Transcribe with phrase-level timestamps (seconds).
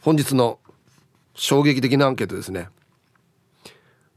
[0.00, 0.58] 本日の
[1.34, 2.68] 衝撃的なアンケートですね。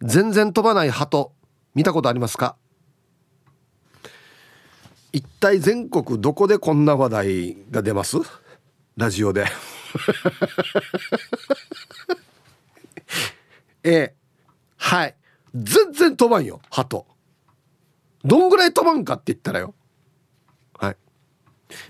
[0.02, 1.32] 全然飛ばない鳩
[1.76, 2.56] 見たことありますか？
[5.14, 8.18] 一体全国どこでこんな話題が出ます？
[8.98, 9.46] ラジオで。
[13.84, 14.14] え
[14.78, 15.16] はい。
[15.54, 17.06] 全然飛ばんよ鳩。
[18.24, 19.74] どんぐらい飛ばんかって言ったらよ。
[20.78, 20.98] はい。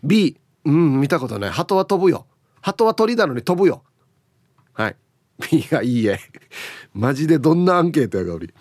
[0.04, 1.50] B うん見たことない。
[1.52, 2.26] 鳩は飛ぶよ。
[2.62, 3.84] 鳩は鳥なのに飛ぶよ。
[4.74, 4.96] はい。
[5.52, 6.20] B がいいえ。
[6.94, 8.54] マジでどんなアンケートやがおり。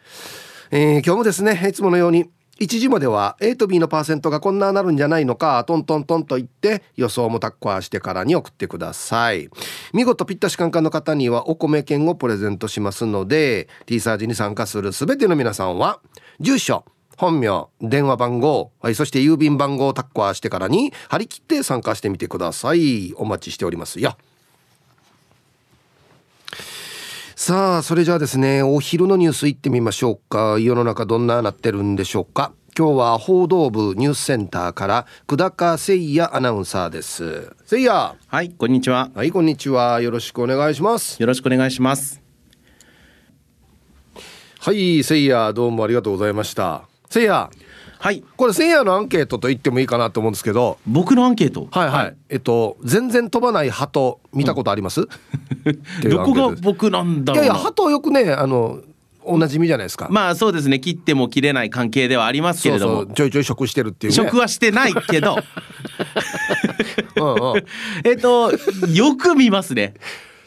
[0.72, 9.50] えー、今日もですねいつものように1時までは A と B のパーセントがこんななるんじゃないのかトントントンと言って予想もタッコアしてからに送ってください。
[9.94, 16.00] 見事ピッタシカンカンの方にはお米券をプレゼントしますので T サージに参加する全ての皆さんは
[16.40, 16.86] 住所
[17.17, 23.14] 本名電話番号、はい、そして郵便番号をタッコアしてからに張り切って参加してみてください。
[23.16, 24.17] お待ちしておりますよ。
[27.38, 30.58] さあそれじゃあですねお昼のニュースいってみましょうか。
[30.58, 32.53] 世の中どんななってるんでしょうか。
[32.78, 37.53] 今日は報道部ニュースセンターから久高誠也アナウンサーです。
[37.69, 38.16] 誠也。
[38.28, 39.11] はいこんにちは。
[39.13, 40.00] はいこんにちは。
[40.00, 41.22] よろしくお願いします。
[41.22, 42.22] よろしくお願いします。
[44.59, 46.88] はい誠也どうもありがとうございました。
[47.13, 47.50] 誠也
[47.99, 48.23] はい。
[48.35, 50.77] これ千夜のアンケートと言ってもいいかなと思うんですけど。
[50.85, 51.67] 僕のアンケート？
[51.71, 58.79] はいはい、はい、えっと全然飛ばない鳩見たことあります、うん、どこが僕なんだろういやいや鳩よくねあの
[59.23, 60.07] おなじみじゃないですか。
[60.11, 60.79] まあそうですね。
[60.79, 63.05] 切っても切れない関係ではありますけれども。
[63.07, 65.38] ちょいちょい食してるっていう、ね、食はしてないけど。
[67.17, 67.63] うん、うん、
[68.03, 68.51] えっと
[68.94, 69.95] よく見ますね。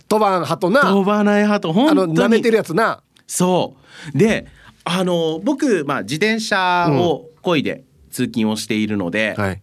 [0.09, 0.83] 飛ばん鳩な。
[0.83, 1.73] 飛ばない鳩。
[1.73, 2.15] 本当に。
[2.15, 3.03] 舐めてるやつな。
[3.27, 3.77] そ
[4.15, 4.17] う。
[4.17, 4.47] で
[4.91, 9.63] あの僕、まあ、自転車を漕いで通勤をしているので、うんはい、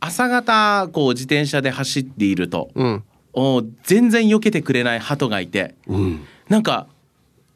[0.00, 6.86] 朝方こう自転車で走っていると、うん、お全然避けてくれない鳩がいて、うん、なんか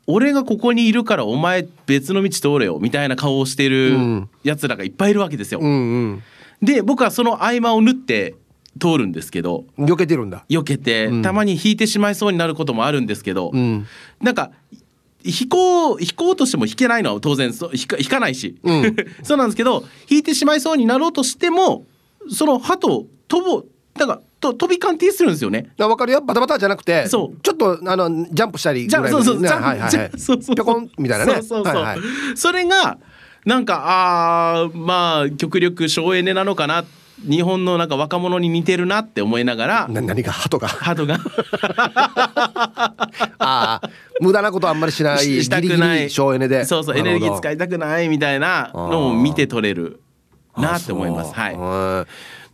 [0.07, 5.61] 俺がここにいるからお前別の道通れよみたいな顔をしているやつらがいっぱいいるわけですよ。
[5.61, 6.23] うんうん、
[6.61, 8.35] で僕はその合間を縫って
[8.79, 10.45] 通るんですけど避けてるんだ。
[10.51, 13.87] 避けて、うん、たまに引いてしまいそうになることもあるんですけど、うん、
[14.21, 14.51] なんか
[15.25, 21.85] 引こう引こうとしても引けないのは当然そ引か引かないし、うん、 そうなんですけど引いてしまいそうになろうとしても
[22.29, 23.67] その歯と飛ぼう
[23.99, 25.71] なんかと飛び鑑定するんですよね。
[25.79, 26.21] わかるよ。
[26.21, 27.41] バタバタじゃなくてそう。
[27.43, 29.97] ちょっとあのジャンプしたりぐらい、ね、そうそうジャンプ、はいはい。
[29.97, 30.57] はい、そうそう。
[30.57, 31.35] ぴょこんみたいなね。
[31.35, 31.99] そうそうそう、はいはい、
[32.35, 32.99] それが
[33.47, 40.69] なんかああまあ極力省エネなのかなって日本のなんか若者に似てるなって思いながらな何が鳩が？
[40.69, 41.19] 鳩が。
[43.39, 43.81] ああ
[44.21, 46.11] 無駄なことあんまりしないしたくない。
[46.11, 46.65] 省エネで。
[46.65, 50.01] そうそうエネルギー使いたくないみたいなのを見て取れる
[50.57, 51.33] なって思います。
[51.35, 52.07] はい。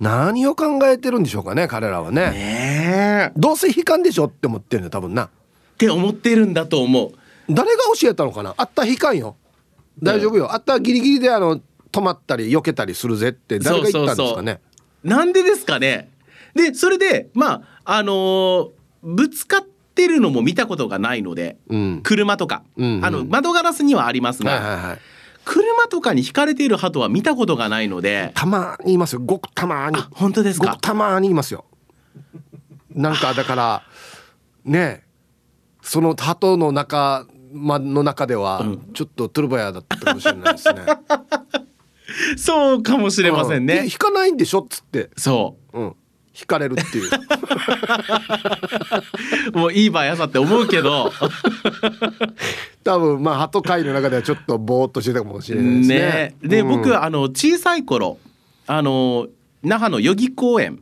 [0.03, 2.31] 何を考えてるんでしょうかね彼らはね。
[2.31, 5.25] ねどうせ悲観でしょって思ってるんだ多分な。
[5.25, 5.29] っ
[5.79, 7.13] て思ってるんだと思う。
[7.49, 8.55] 誰が教えたのかな？
[8.57, 9.37] あった悲観よ。
[10.03, 10.53] 大丈夫よ。
[10.53, 11.61] あったギリギリであの
[11.93, 14.61] 止まったり避けたりするぜって誰が言ったんですかね？
[15.03, 16.11] なんでですかね？
[16.55, 18.71] でそれでまああのー、
[19.03, 19.61] ぶつかっ
[19.95, 24.99] てるのも見たことがないので、うん、車とか、うんうん、あの窓ガラスにはありますが、はいはいはい、
[25.45, 29.21] 車とかに引かれている鳩は見たことがないのでたまにいますよ。
[29.25, 29.97] ごくたまに。
[30.13, 30.79] 本当ですか？
[30.81, 31.65] たまにいますよ。
[32.95, 33.83] なんかだから
[34.65, 35.05] ね
[35.83, 38.65] その鳩の中まの中では
[38.95, 40.83] ちょっとトゥルバヤだったかもしれないですね
[42.37, 43.85] そうかもしれませんね。
[43.85, 45.11] 引かないんでしょっつって。
[45.17, 45.79] そう。
[45.79, 45.97] うん。
[46.39, 47.11] 引かれるっていう。
[49.59, 51.13] もういい場合朝って思うけど。
[52.85, 55.99] 多分まあ鳩界の中ではちょっとぼーっとしてたかもしれないですね。
[55.99, 58.19] ねで、うん、僕あの小さい頃
[58.67, 59.27] あの
[59.63, 60.81] 那覇の代々木公園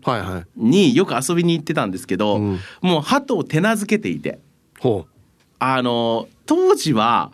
[0.56, 4.38] によく遊びに行ってたんですけど、はいはい、もう鳩を手なずけていて、
[4.84, 5.04] うん、
[5.58, 7.32] あの当時は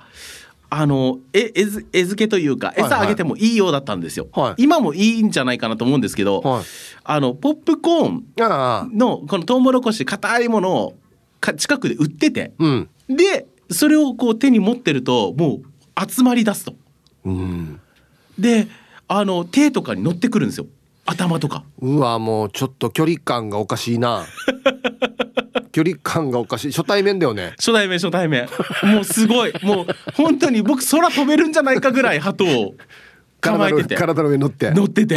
[0.76, 4.44] あのえ餌餌付けというか餌あげてもいいようだったんですよ、はい。
[4.47, 6.65] はい、今もいいんじゃないかなと思うんですけど、はい、
[7.05, 10.94] あのポップコーンのこのトウモロコシ硬いものを
[11.38, 16.75] か近くで売ってて、うん、でそれをこう手に持ってるともう集まり出すと、
[17.25, 17.81] うん、
[18.37, 18.67] で
[19.06, 20.67] あの手とかに乗ってくるんですよ。
[21.06, 21.65] 頭とか。
[21.81, 24.26] うわもうちょっと距離感がおかしいな
[25.75, 26.71] 距離感がおかしい。
[26.71, 27.55] 初対面だよね。
[27.59, 28.49] 初対面初対面。
[28.85, 29.53] もうすごい。
[29.65, 32.75] もう本当に僕空飛べるんじゃないかぐらい鳩を
[33.41, 33.97] 構えてて。
[33.97, 34.71] 体の上に乗って。
[34.71, 35.17] 乗ってて。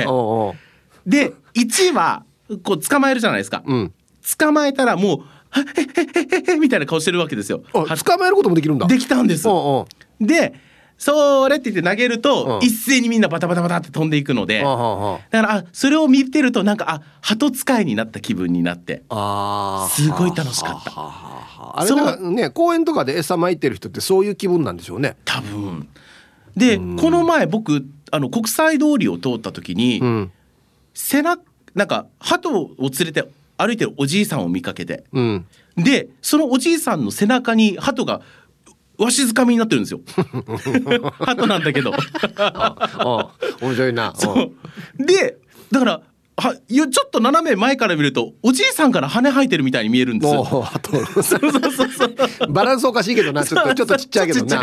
[1.06, 2.24] で1は
[2.64, 3.94] こう捕まえるじゃないですか、うん、
[4.38, 5.20] 捕まえたらもう
[5.58, 7.62] 「へへへへへ」みたいな顔してるわけですよ。
[7.72, 8.88] 捕まえることもできるんだ。
[8.88, 9.48] できたんです。
[10.20, 10.54] で
[10.98, 19.04] それって言って投げると、一斉にみんなバタバタバタって飛んでいくので、だからあそれを見てるとなんかあ鳩使いになった気分になって。
[19.90, 20.92] すごい楽しかった。
[21.80, 25.18] あれだね公園とかで餌撒いてる人ってそういう気分なんでしょうね。
[25.26, 25.88] 多分。
[26.56, 30.32] でこの前僕あの国際通りを通った時に、うん、
[30.96, 31.44] 背中
[31.76, 33.24] なんか鳩を連れて
[33.58, 35.46] 歩いてるおじいさんを見かけて、うん、
[35.76, 38.22] でそのおじいさんの背中に鳩が
[38.98, 40.02] わしづかみになってるんですよ。
[41.20, 41.92] 鳩なんだけど。
[43.62, 44.14] 面白いな。
[45.00, 45.38] で、
[45.72, 46.02] だから。
[46.40, 50.46] はちょっと斜め前から見るとおじいさんから羽生えてるみたいに見えるんですよ。
[50.46, 51.42] そうそう
[51.72, 52.52] そうそう。
[52.52, 54.62] バランスおかしいけどな、ちょっとちょっとちっちゃいけどな。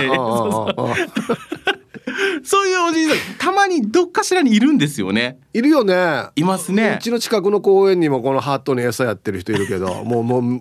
[2.44, 5.40] そういうおじいさんたまにどっかしらにいるんですよね。
[5.52, 6.26] いるよね。
[6.36, 6.98] いますね。
[7.00, 10.60] うちの近くの公園にもこのハートに餌やってる人いるけど、もうも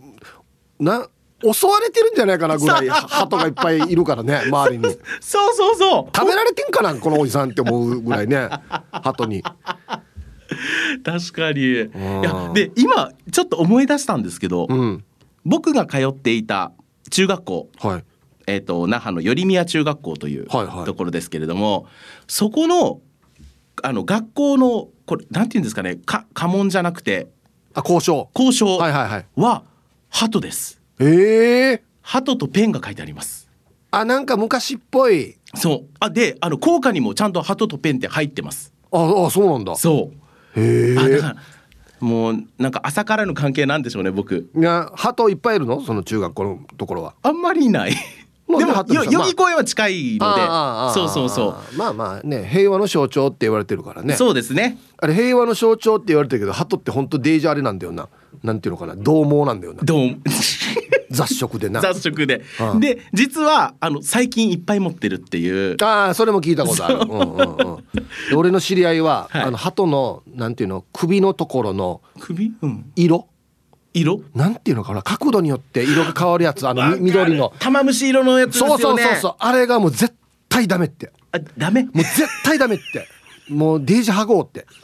[0.79, 1.07] うな
[1.43, 4.83] 襲われてるんじゃないかなぐらい 鳩がいっぱいいるからね周りに。
[5.19, 6.17] そうそうそう。
[6.17, 8.49] 食べられてんかなこのおじさんって思うぐらいね
[8.91, 9.43] 鳩に。
[11.03, 11.61] 確かに。
[11.61, 11.75] い
[12.23, 15.03] やで今ちょっと思い出したんですけど、うん、
[15.45, 16.71] 僕が通っていた
[17.09, 18.03] 中学校、はい、
[18.47, 21.91] えーと、那覇の寄宮中学校というところですけれども、はいはい、
[22.27, 23.01] そこの
[23.81, 27.27] あの学校のこれなんていうんですかねか家紋じゃなくて
[27.73, 29.63] あ交渉交渉は
[30.09, 30.82] 鳩です。
[30.99, 33.49] ええー、鳩とペンが書いてあります。
[33.91, 35.37] あなんか昔っぽい。
[35.55, 35.89] そう。
[35.99, 38.73] あであの効果にもちゃんと鳩とペンって入ってます。
[38.91, 39.75] ああそうなんだ。
[39.75, 40.11] そ
[40.55, 40.59] う。
[40.59, 41.19] へえ
[41.99, 44.49] もうなんか朝からの関係なんでしょうね僕。
[44.55, 45.81] いや鳩いっぱいいるの？
[45.81, 47.15] その中学校のところは。
[47.21, 47.95] あんまりいない。
[48.45, 51.77] でも代々木公園は近いので、まあ、そうそうそう。
[51.77, 54.15] まあまあね平和の象徴って言われてるからね。
[54.15, 54.77] そうですね。
[54.97, 58.09] あれ平和の象徴って言われてるけど鳩って本当デージあれなんだよな。
[58.43, 58.95] なんていうのかな。
[58.95, 59.83] 獰猛なんだよな。
[59.83, 60.19] 獰
[61.13, 61.79] 雑食でな。
[61.81, 62.41] 雑食で、
[62.73, 65.77] うん、で実はあの最近いっぱい持ってるっていう。
[65.83, 66.97] ああそれも聞いたことある、う。
[66.99, 73.27] んうんうん、俺の知り合いは、はい、あの鳩のなんていうの首のところの首、うん、色？
[73.93, 74.21] 色？
[74.33, 75.03] なんていうのかな？
[75.03, 76.67] 角度によって色が変わるやつ。
[76.67, 77.53] あの緑の。
[77.59, 78.69] 玉虫色のやつですよね。
[78.71, 79.35] そうそうそうそう。
[79.39, 80.13] あれがもう絶
[80.49, 81.13] 対ダメって。
[81.31, 81.83] あダメ？
[81.83, 83.07] もう絶対ダメって。
[83.49, 84.65] もうデージハゴーって。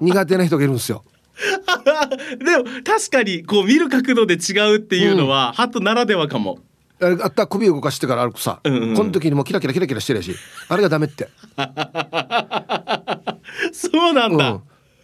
[0.00, 1.04] 苦手な人がいるんですよ
[2.44, 6.58] でも確かにこう見る角度で違うっていうのは、うん、ハトならではかも。
[7.00, 10.34] あった首動かしてから歩くさ、うんうん、この時にもキラキラキラキラしてるし。
[10.68, 11.28] あれがダメって。
[13.72, 14.54] そうなんだ、う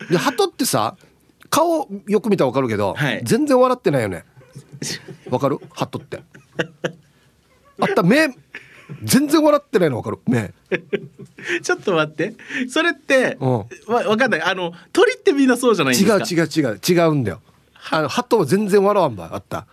[0.05, 0.97] ん、で鳩ってさ
[1.51, 4.25] 顔よく見たら分かるけど、はい、全然笑ってないよね。
[5.31, 5.59] わかる？
[5.73, 6.23] 鳩って。
[7.81, 8.29] あった目
[9.03, 10.19] 全然笑ってないの分かる。
[10.27, 10.53] 目
[11.63, 12.35] ちょっと待って。
[12.69, 13.67] それって、うん、わ
[14.05, 14.43] 分かんない。
[14.43, 16.17] あの鳥ってみんなそうじゃないですか？
[16.17, 16.81] 違う違う違う。
[16.87, 17.41] 違うんだよ。
[17.91, 19.67] あの鳩は全然笑わんばあった。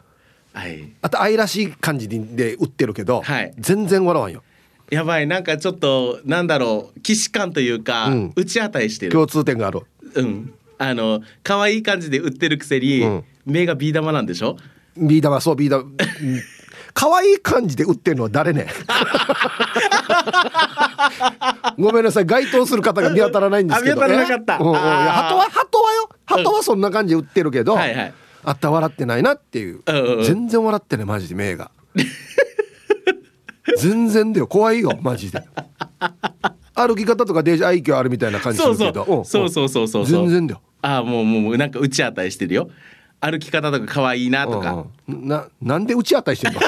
[0.53, 0.89] はい。
[1.01, 4.43] あと愛らしい感じで売ってるけど、はい、全然笑わんよ。
[4.89, 5.27] やばい。
[5.27, 6.99] なんかちょっとなんだろう。
[7.05, 9.11] 既視感というか、うん、打ち当たりしてる。
[9.11, 9.81] 共通点がある。
[10.15, 10.53] うん。
[10.77, 14.57] あの可愛い感じで売ってるくせに、うん、目がビー玉なんでしょ？
[14.97, 15.83] ビー玉そうビー玉
[16.93, 18.67] 可愛い感じで売ってるのは誰ね
[21.77, 26.09] ごめんなさい該当する方が見当たらないんですけど見当たらなかった、うんうん、鳩は鳩はよ？
[26.25, 31.71] 鳩はそんな感じで売ってるけど、はいはい、あった笑ってないなっていう、うんうん、全然笑ってないマジで目が。
[33.77, 34.47] 全然だよ。
[34.47, 35.41] 怖いよマジで。
[36.73, 39.23] 歩き方とかデージ愛嬌あるみたいな感じするけど。
[39.23, 39.69] そうそう。
[39.69, 40.61] そうそう全然だよ。
[40.81, 42.69] ああもうもうなんか打ち当たりしてるよ
[43.21, 46.59] 歩き方とか可愛いなとか、うん、ななんで打ち当たりしてんの？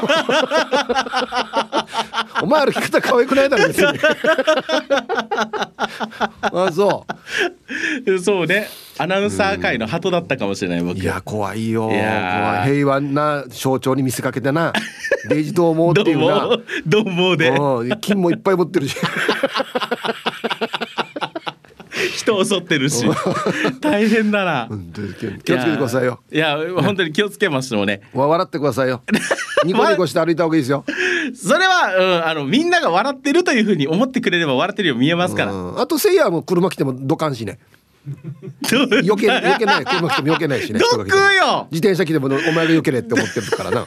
[2.44, 3.88] お前歩き方可愛くないだろ別に。
[6.42, 7.06] あそ
[8.08, 8.20] う。
[8.20, 8.68] そうね。
[9.00, 11.00] アナウンサー界の鳩だったかもしれない僕。
[11.00, 11.88] いや怖いよ。
[11.88, 12.72] 怖い。
[12.76, 14.72] 平和な象徴に見せかけてな。
[15.30, 16.50] デイジどう思うっていうな。
[16.86, 17.38] どう思う？
[17.38, 17.52] で。
[18.02, 18.96] 金もいっぱい持ってるし
[22.24, 23.06] 人を襲ってるし。
[23.82, 24.70] 大変だな。
[25.20, 26.20] 気をつけてくださいよ。
[26.32, 29.02] いや本当に気をつけますもね 笑ってくださいよ。
[29.66, 30.86] ニコニコして歩いた方がいいですよ。
[31.36, 35.54] それは、うん、あのみんなが笑ってるというふうに思ってくれれば笑ってるよう見えますから。
[35.78, 37.60] あとせいやも車来てもどかんしね。
[38.72, 38.90] 余
[39.22, 39.86] 計余計ない。
[39.86, 40.80] 車来ても余計ないしね。
[40.80, 41.68] どくよ。
[41.72, 43.86] 自転車来てもお前が余計ねって思ってるからな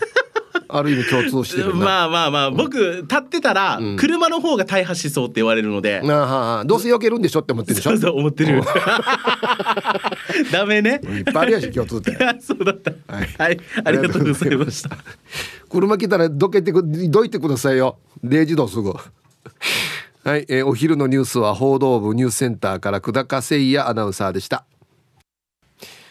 [0.69, 7.91] ある意味共通してるまあまあまあ僕立ってたら車の方が大破しそうって言われるので、うん、あどうせ避けるんでしょって思ってるでしょ？
[7.91, 8.63] そうそう思ってる。
[10.53, 11.01] ダメね。
[11.05, 12.17] いっぱいあるやし共通点。
[12.41, 12.93] そうだった。
[13.13, 14.91] はい、はい、ありがとうございました。
[15.71, 17.99] 車来たらどけてくどいてくださいよ。
[18.25, 18.93] 0時度すぐ。
[18.93, 24.65] はい、えー、お昼のニュースは報道部ニュースセンターから久高誠也アナウンサーでした。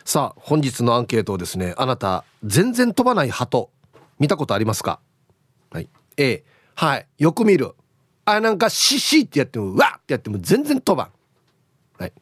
[0.06, 3.70] さあ本日のアンケートをですねあなた全然飛ばない鳩
[4.20, 5.00] 見たことありますか？
[5.72, 5.90] はい。
[6.18, 6.44] A
[6.76, 7.08] はい。
[7.18, 7.74] よく見る。
[8.26, 11.10] あなんかシシってやってもわってやっても全然飛ばん。
[12.00, 12.14] はい。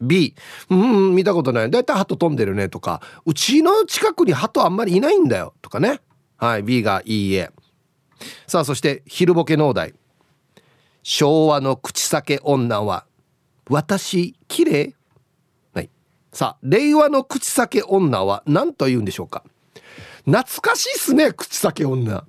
[0.00, 0.34] B
[0.70, 1.70] うん見たことない。
[1.70, 3.02] だいたい鳩飛んでるねとか。
[3.26, 5.54] うちの近くに鳩あんまりいないんだよ。
[5.62, 6.00] とかね。
[6.36, 6.62] はい。
[6.62, 7.50] B がいいえ
[8.46, 9.94] さあそして昼ボケ農大
[11.02, 13.04] 昭和の口裂け女は
[13.68, 14.94] 私綺麗？
[15.74, 15.90] はい。
[16.32, 19.42] さあ令和の口裂け女は何と言うんでしょうか？
[20.24, 22.24] 懐かしいっすね口裂け女。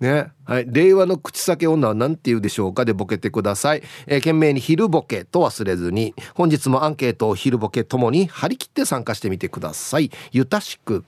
[0.00, 0.32] ね。
[0.44, 10.10] はい、令和の口裂け女は何て言うでしょうかでボケてください、えー、懸命に昼ボケと忘れずに本日もアンケートを昼ボケともに張り切って参加してみてください。
[10.32, 11.04] ゆたしく。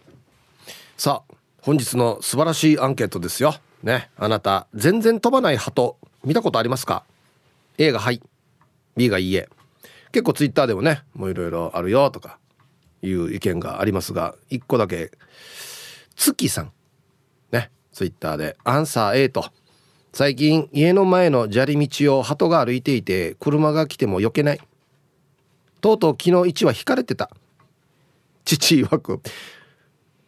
[0.97, 3.55] さあ本日の素晴らしいアンケートですよ。
[3.83, 4.11] ね。
[4.17, 7.05] あなた全然飛ばない鳩見たことありますか
[7.79, 8.23] ？A がはい。
[8.97, 9.49] B がいいえ。
[10.15, 12.39] 結構ツイッターでもねもういろいろあるよとか
[13.03, 15.11] いう意見がありますが1個だけ
[16.17, 16.73] 月さん。
[17.53, 18.57] ねツイッターで。
[18.65, 19.47] アンサー A と。
[20.13, 24.61] 最近家の前の砂利道を鳩が歩いていて車が来ても避けない。
[25.81, 26.31] とうとう昨日
[26.65, 27.31] 1羽引かれてた。
[28.45, 29.21] 父曰く。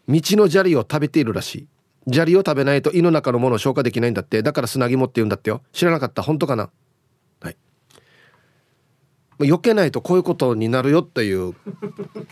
[0.08, 2.12] 道の砂利を食べているらしい。
[2.12, 4.42] 砂利を食べないと胃の中のものを消化できないんだって。
[4.42, 5.62] だから砂肝って言うんだってよ。
[5.72, 6.22] 知らなかった。
[6.22, 6.70] 本当かな？
[7.40, 7.56] はい。
[9.38, 11.54] 避けないとこういうことになるよっていう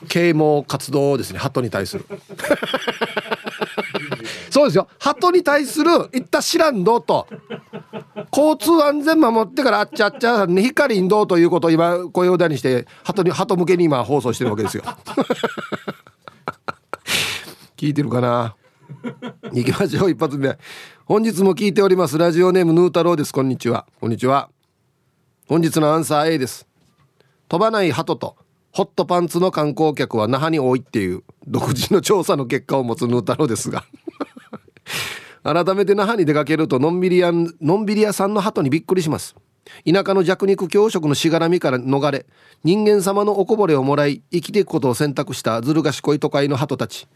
[0.08, 1.38] 啓蒙活動ですね。
[1.38, 2.06] 鳩に対する。
[4.50, 4.88] そうですよ。
[4.98, 7.26] 鳩に対するいった知らんどうと。
[8.32, 14.82] 交通安全守ってからあっちゃっちゃね光んどうということを今声を大にして鳩に鳩向けに今放送してるわけですよ
[17.76, 18.56] 聞いてるかな
[19.52, 20.58] 行きましょう一発目
[21.04, 24.50] 本日も聞いておりますラジオネームヌー太郎ですこんにちはこんにちは
[25.46, 26.66] 本日のアンサー A です
[27.48, 28.36] 飛ばない鳩と
[28.72, 33.84] ホットパンツの観光客は那覇に多いっていう独自の調査の結果を持つヌー太郎ですが。
[35.42, 39.36] 改めて那覇に出かけるとのんびり屋のんびり屋さんの鳩にびっくりします。
[39.90, 42.26] 田舎の弱肉強食のしがらみから逃れ
[42.64, 47.06] 人間様のおこぼれをもらい生きていくことを選択したずる賢い都会の鳩たち。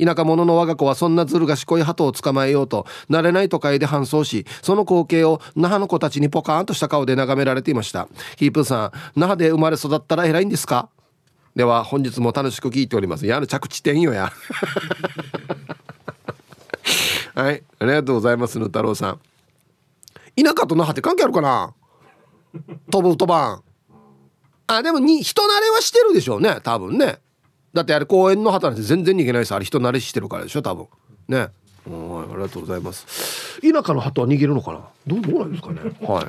[0.00, 8.06] 田舎者の我が子はそんなずる賢い鳩を捕まえようと慣れない都会で搬送しその光景を那覇の子たちにポカーンとした顔で眺められていました。
[8.36, 10.88] ヒープさん那覇で生まれ育ったら偉いんですか？
[11.58, 13.26] では本日も楽しく聞いております。
[13.26, 14.30] やる着地点よや。
[17.34, 17.64] はい。
[17.80, 19.18] ありがとうございますぬ太郎さん。
[20.40, 21.74] 田舎と那覇って関係あるかな？
[22.92, 23.62] 飛ぶ飛ばん。
[24.68, 26.60] あでもに人慣れはしてるでしょうね。
[26.62, 27.18] 多分ね。
[27.74, 30.62] だってあれ公園の旗なんて全然逃げないですあれ人慣れしてるからでしょ？
[30.62, 30.86] 多分。
[31.26, 31.38] ね。
[31.38, 31.48] はい。
[31.88, 31.90] あ
[32.36, 33.60] りがとうございます。
[33.62, 34.78] 田舎の鳩は逃げるのかな？
[35.08, 35.80] どうどうなんですかね？
[36.02, 36.26] はい。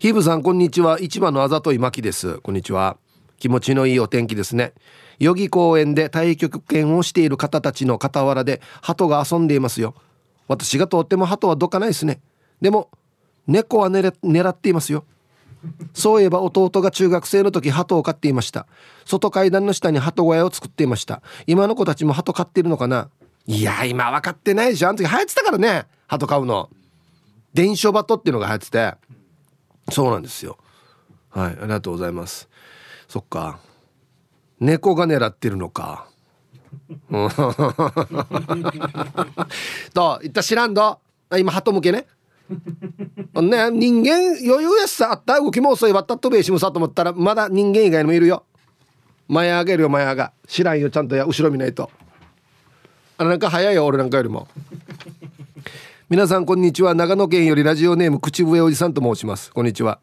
[0.00, 0.98] ヒブさんこんにちは。
[1.00, 2.40] 市場のあざといまきです。
[2.40, 2.98] こんにちは。
[3.40, 4.74] 気持ちのいいお天気ですね。
[5.18, 9.94] 代々木公園で太極拳をしている方たちの傍らで鳩が遊んでいますよ。
[10.46, 12.20] 私が通っても鳩はどかないですね。
[12.60, 12.90] でも
[13.46, 15.04] 猫は狙っていますよ。
[15.92, 18.66] そういえば弟が中学生の時鳩を飼っていました。
[19.04, 21.22] 外階段の下に鳩小屋を作っていました。
[21.46, 23.10] 今の子たちも鳩飼ってるのかな。
[23.46, 25.86] いや今分かってないでしょあの時流行ってたからね。
[26.06, 26.70] 鳩飼うの。
[27.52, 28.94] 伝書バトっていうのが流行ってて。
[29.90, 30.58] そうなんですよ。
[31.30, 32.49] はいありがとうございます。
[33.10, 33.58] そっか。
[34.60, 36.06] 猫が狙ってるのか。
[39.92, 41.00] と言った知らんど
[41.36, 42.06] 今鳩向けね。
[43.34, 48.44] ね人間余裕やしさあった動きも遅いわったとべしむさと思ったらまだ人間以外にもいるよ。
[49.26, 50.32] 前上げるよ前上が。
[50.46, 51.90] 知らんよちゃんとや後ろ見ないと。
[53.18, 54.46] あなんか早いよ俺なんかよりも。
[56.08, 56.94] 皆さんこんにちは。
[56.94, 59.50] 長野県よりラジオネーム口笛おじさんと申します。
[59.50, 59.98] こんにちは。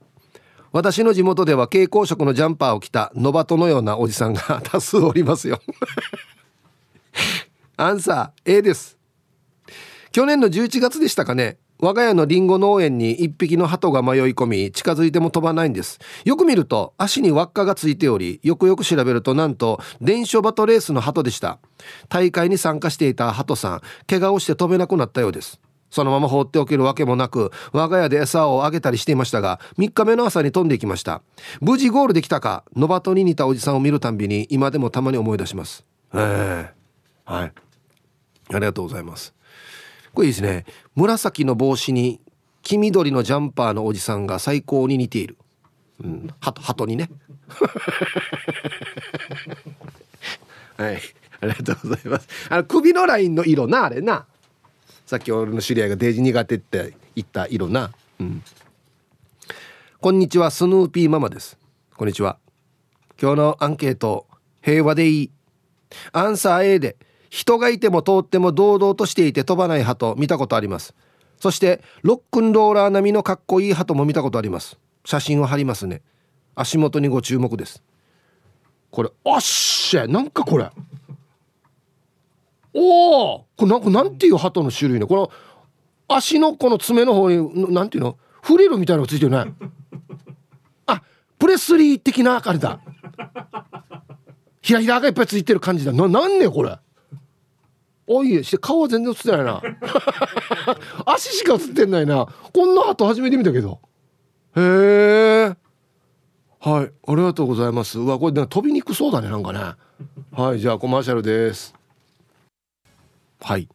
[0.71, 5.59] 私の地元では蛍光色のジャンパーを着たノバトのようなおじさんが 多数おりますよ。
[7.77, 8.97] アンサー A です。
[10.11, 11.57] 去年の11月でしたかね。
[11.79, 15.99] 我が家のリンゴ農園に一匹の鳩が迷い込み近づいても飛ばないんです。
[16.25, 21.59] よく見ると足に輪っかがついておりよくよく調べるとなんと伝書バトレースの鳩でした。
[22.09, 25.59] 大会に参加していた鳩さん怪我をして飛べなくなったようです。
[25.97, 31.23] そのまま放っておけるわけもなく我が家で餌をあげたりしていましたが3日目の朝に飛んでいきました。
[31.59, 35.83] 無事ゴールできたかノバトに似たおじさんを見るたんびに今でもたまに思い出します。
[36.13, 36.73] ええ。
[37.25, 37.53] はい。
[38.49, 39.33] ありがとうございます。
[40.13, 40.65] これいいですね。
[40.93, 42.21] 紫の帽子に
[42.61, 45.35] 黄緑のジャンパーのおじさんが最高に似ている。
[46.03, 47.09] うん、ハト、ハトにね。
[50.77, 51.01] はい、
[51.41, 52.27] ありがとうございます。
[52.51, 54.27] あの首のラインの色な、あれな。
[55.07, 57.91] さっき俺の知り合いがデージ苦手って言った色な。
[58.19, 58.43] うん。
[59.99, 61.57] こんにちは、スヌーピーママです。
[61.95, 62.37] こんにちは。
[63.19, 64.27] 今日のアンケート、
[64.61, 65.31] 平和でいい。
[66.11, 66.97] アンサー A で、
[67.29, 70.93] 人がいても通っても堂々としていて飛ばない鳩見たことあります。
[71.39, 74.77] そして、ロックンローラー並みのかっこいい鳩も見たことあります。
[75.07, 76.01] 写真を貼りますね
[76.53, 77.81] 足元にご注目です
[78.91, 80.69] これあっしゃなんかこれ
[82.79, 85.07] おおこれなんかなんていう鳩の種類ね？
[85.07, 85.31] この
[86.07, 88.17] 足のこの爪の方になんていうの？
[88.43, 89.51] フリルみたいなのがついてるね。
[90.85, 91.01] あ
[91.39, 92.79] プレスリー的なあれだ。
[94.61, 95.91] ひらひらがいっぱいついてる感じだ。
[95.91, 96.77] ななんねこれ。
[98.05, 99.61] おいして顔は全然映ってないな。
[101.05, 102.27] 足しか映ってないな。
[102.53, 103.79] こんな鳩初めて見たけど。
[104.55, 105.55] へえ
[106.59, 107.99] はいありがとうございます。
[107.99, 109.59] うわこれ飛びにくそうだねなんかね。
[110.31, 111.76] はいじゃあコマーシャルです。
[113.39, 113.67] はい。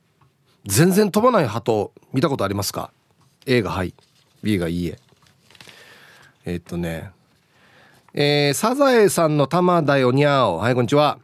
[0.66, 2.92] 全然飛ばない鳩見たことありますか
[3.46, 3.94] ？A がはい。
[4.42, 4.98] B がいいえ。
[6.44, 7.10] えー、っとね。
[8.14, 10.58] えー、サザエさんの玉だよにゃお。
[10.58, 11.18] はいこんにちは。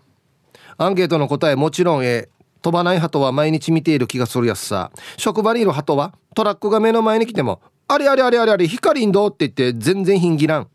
[0.76, 2.28] アンケートの答えもちろん A
[2.62, 4.90] 飛ばない鳩は毎日見ている気がするやつさ。
[5.16, 10.68] 職場にいる鳩はトラックが目の前に来てもあれあれあれあれあれ光んどって言って全然ひんぎらん。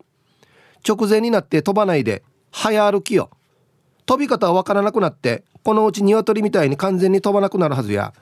[0.86, 3.30] 直前になって飛ばないで早歩きよ。
[4.06, 8.12] 飛び方はわからなくなってこのうち鶏みたいに完全に飛ばなくなるはずや。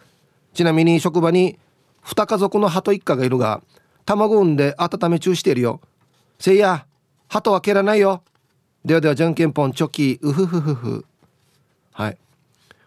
[0.55, 1.59] ちなみに職場に
[2.05, 3.63] 2家族の鳩一家がいるが
[4.05, 5.81] 卵産んで温め中しているよ。
[6.39, 6.87] せいや
[7.29, 8.23] 鳩は蹴らないよ。
[8.85, 11.05] ではではじゃんけんぽんチョキウフフフフ。
[11.93, 12.19] はい。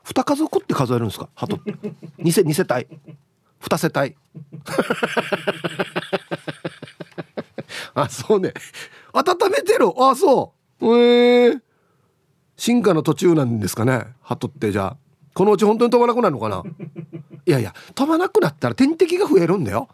[0.04, 1.30] 2家族って数えるんですか？
[1.36, 1.72] 鳩って。
[2.20, 2.88] 2世2世帯
[3.62, 4.16] 2世帯。
[7.96, 8.54] あそうね。
[9.14, 9.88] 温めてる。
[9.98, 10.98] あそう。
[10.98, 11.50] へえ。
[11.52, 11.62] ー、
[12.58, 14.06] 進化の途中なんですかね。
[14.22, 14.98] 鳩ってじゃあ。
[15.34, 16.64] このうち本当に飛ばなくなるのかな。
[17.46, 19.90] いやいや飛ばなくなったら天敵が増えるんだよ。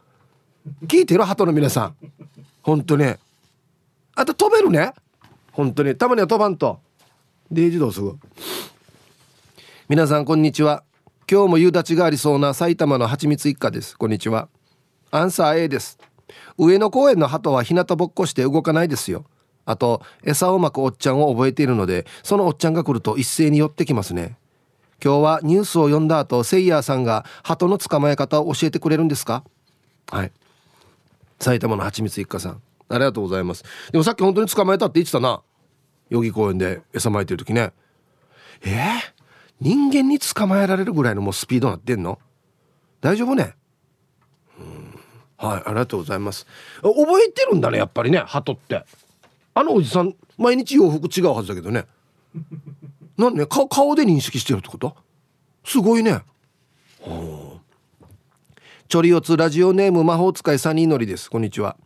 [0.86, 1.24] 聞いてる？
[1.24, 1.96] 鳩の皆さん。
[2.62, 3.18] 本当ね
[4.16, 4.94] あと飛べるね。
[5.52, 5.96] 本当に。
[5.96, 6.80] たまには飛ばんと。
[7.50, 8.18] デイジどすぐ。
[9.90, 10.84] 皆さんこんにちは。
[11.30, 13.98] 今日も夕立がありそうな埼玉のはちみつ一家です。
[13.98, 14.48] こんにちは。
[15.10, 15.98] アンサー A です。
[16.58, 19.26] 上野公園の鳩は日向ぼっこして動かないですよ
[19.72, 24.38] あと餌をまくおっちゃんを覚えているのでそのおっちゃんが来ると一斉に寄ってきますね。
[25.04, 29.44] 今日はニュースを読んだ後セイヤーさんが鳩の捕まえ方を教えてくれるんですか？
[30.12, 30.32] はい。
[31.40, 32.62] 埼玉のはちみつ一家さん。
[32.88, 33.64] ありがとうございます。
[33.92, 35.42] でもさっき本当に捕まえたって言ってたな。
[36.12, 37.72] 代々木公園で餌まいてる時ね。
[38.64, 39.00] えー、
[39.60, 42.20] 人間に捕まえられるぐらいのもうスピードなってんの？
[43.00, 43.56] 大丈夫ね？
[45.38, 46.46] はいありがとうございます。
[46.84, 48.86] 覚えてるんだねやっぱりね鳩って。
[49.54, 51.86] あのおじさん毎日洋服違うはずだけどね。
[53.18, 54.96] なんね顔顔で認識してるってこと？
[55.64, 56.22] すごいね。
[58.88, 61.30] チョリオツラジオネーム魔法使いサニーのりです。
[61.30, 61.78] こんにちは。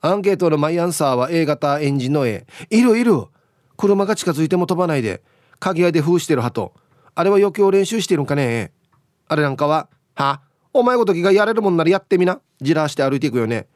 [0.00, 3.26] アンケートのマイアンサーは A 型エンジンの A いるいる。
[3.76, 5.22] 車が近づいても飛ばないで。
[5.58, 6.72] 鍵屋で封してる鳩。
[7.14, 8.72] あれは余興練習してるんかね？
[9.28, 10.40] あれなんかは、は？
[10.72, 12.40] お前ごときがやれるもんならやってみな。
[12.60, 13.68] じらして歩いていくよね。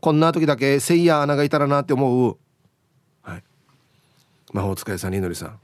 [0.00, 2.38] こんな時だけせいや穴がいたらなって思う。
[4.52, 5.58] 魔法使いさんにのりさん。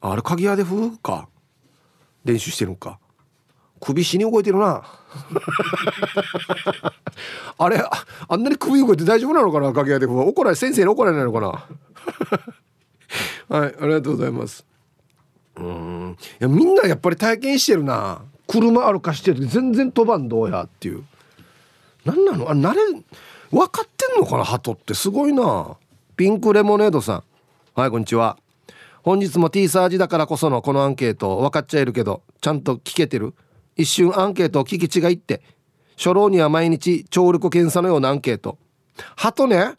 [0.00, 1.28] あれ鍵屋で風か？
[2.24, 2.98] 練習してるんか？
[3.80, 4.82] 首死に動いてるな。
[7.58, 7.82] あれ
[8.28, 9.72] あんなに首動いて大丈夫なのかな？
[9.72, 11.48] 鍵屋で風怒られ先生に怒られないのかな？
[13.58, 14.64] はいありがとうございます。
[15.56, 16.16] うん。
[16.20, 18.22] いやみんなやっぱり体験してるな。
[18.46, 21.04] 車歩かしてる時全然飛ばんどうやっていう。
[22.04, 22.48] 何なの？
[22.50, 22.80] あ慣れ
[23.50, 24.44] 分かってんのかな？
[24.44, 24.94] 鳩って。
[24.94, 25.76] すごいな。
[26.16, 27.22] ピンクレモネードさん。
[27.78, 28.36] はいこんにちは。
[29.04, 33.36] 本日も T サージだからこそのこのアンケート分かっちゃいるけどちゃんと聞けてる？
[33.76, 35.44] 一瞬アンケートを聞き違いって
[35.96, 38.58] 初老には毎日聴力検査のようなアンケート。
[39.14, 39.76] 鳩ね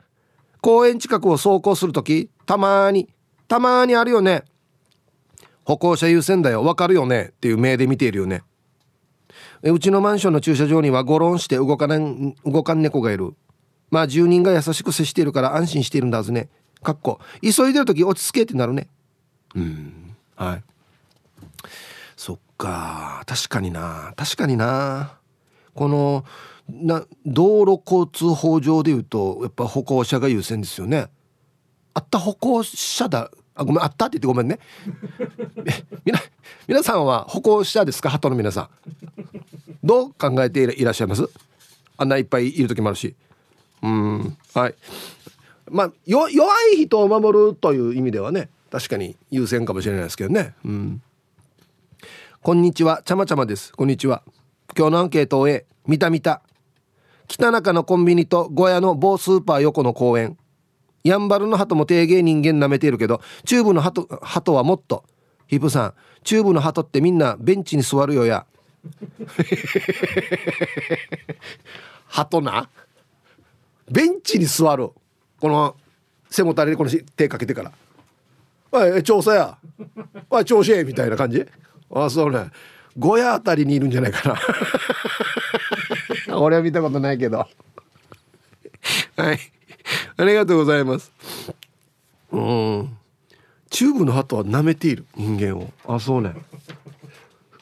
[0.61, 3.09] 公園近くを走行する時たまに
[3.49, 4.45] たまにあるよね。
[5.65, 8.43] 歩行者優先だよわかるよねっていう目で見ているよね。
[9.61, 13.33] うちのマンションの駐車場にはゴロンして動かん動かん猫がいる。
[13.91, 16.47] まあ住人が優しく接しているから安心しているんだはずね。
[16.83, 18.87] かっこ急いでる時落ち着けってなるね。
[19.55, 20.15] うん。
[20.35, 20.63] はい。
[22.15, 23.23] そっか。
[23.25, 24.13] 確かにな。
[24.15, 25.17] 確かにな。
[25.73, 26.25] この
[26.69, 31.07] な道路交通法上でいうとやっぱ歩行者が優先ですよね。
[31.93, 33.31] あった歩行者だ。
[33.55, 34.59] あごめんあったって言ってごめんね。
[36.05, 36.19] み な
[36.67, 38.09] 皆さんは歩行者ですか？
[38.09, 38.69] 鳩の皆さん。
[39.83, 41.27] どう考えていらっしゃいます？
[41.97, 43.15] あんないっぱいいる時もあるし。
[43.81, 44.37] うん。
[44.53, 44.75] はい
[45.71, 46.29] まあ弱
[46.73, 50.53] い人を守るという意味ではね確かに優先かもしれないですけどね。
[50.63, 51.01] うん。
[52.41, 53.01] こんにちは。
[53.03, 53.73] ちゃまちゃまです。
[53.73, 54.23] こんにちは。
[54.77, 56.41] 今日のアンケートを終え見た見た。
[57.27, 60.37] 北中のコンビニと小屋の某スーパー横の公園。
[61.03, 65.03] やんばるの鳩も定芸人間舐めているけどチューブの鳩鳩はもっと。
[65.47, 68.45] ヒップさんチューブの鳩ってみんなベンチに座るよや。
[72.07, 72.69] 鳩な？
[73.89, 74.91] ベンチに座る
[75.39, 75.75] この
[76.29, 77.71] 背もたれにこの手かけてから
[78.71, 79.57] 「おい調査や。
[80.29, 81.45] おい調子え」みたいな感じ。
[81.91, 82.51] あそうね。
[82.99, 84.37] 小屋あたりにいるんじゃないか
[86.27, 86.37] な。
[86.37, 87.47] 俺は見たことないけど。
[89.15, 89.39] はい。
[90.17, 91.11] ありがとうございます。
[92.31, 92.97] うん。
[93.69, 95.05] チューブの鳩は舐めている。
[95.15, 95.71] 人間を。
[95.87, 96.33] あそうね。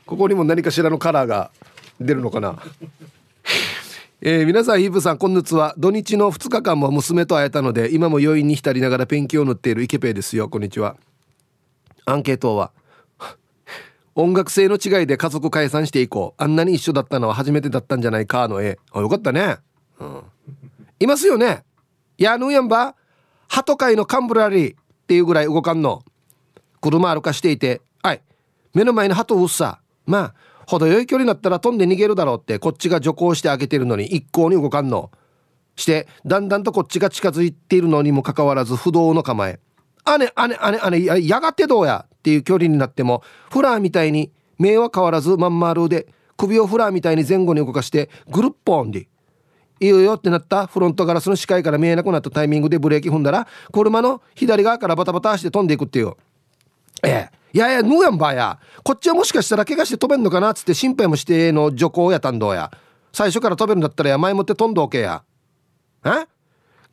[0.06, 1.52] ここにも何かしらのカラーが
[2.00, 2.58] 出るのかな。
[4.20, 5.76] えー、皆さんヒープさんこんにちは。
[5.78, 10.50] 土日の2日間も娘と会えたので今も余韻に浸りながらペンキを塗っているイケペイですよ。
[10.50, 10.98] こんにちは。
[12.06, 12.72] アンケートは
[14.16, 16.44] 音楽性の違いで家族解散していこう。
[16.44, 18.80] あんなに一緒だったのは初めてだったんじゃないかの絵。
[18.92, 19.58] あよかったね、
[20.00, 20.24] うん、
[21.00, 21.64] いますよね。
[22.18, 22.96] やぬやんば
[23.48, 26.04] 鳩飼いのカンブラリーっていうぐらい動かんの。
[26.82, 27.82] 車歩かしていて。
[28.02, 28.22] はい。
[28.74, 29.80] 目の前に鳩うっさ。
[30.08, 30.34] まあ
[30.68, 35.10] 程よい距離になったら飛んで逃げるだろうってこっちが徐行してあげてるのに一向に動かんの。
[35.78, 39.60] してだんだんとこっちが近づいているのにもかかわらず不動の構え
[40.04, 49.08] 「あねあねあねあねやがてどうや」っていう距離になってもフラーみたいに目は変わらずまん丸で首をフラーみたいに前後に動かしてぐるっぽんで
[49.80, 56.14] いいよってなったフロントガラスの視界から見えなくなったタイミングでブレーキ踏んだら車の左側からバタバタして飛んでいくっていう。
[57.04, 57.38] ええ。
[57.58, 58.60] やいやぬやんばや。
[58.84, 62.72] こっちはもしかしたら怪我して飛べんのかなっつって心配もしての徐行やたんどうや。
[63.14, 65.24] 最初から飛べるんだったらや前もって飛んどおけや。
[66.06, 66.28] え？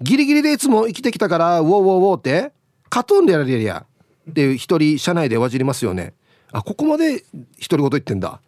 [0.01, 2.53] ギリギリでいつも生きてきたからウォーウォーウォーって？
[2.89, 3.87] カトゥーンでやられるや
[4.31, 6.15] って一人車内でわじりますよね。
[6.53, 8.41] あここまで独り言言ってんだ。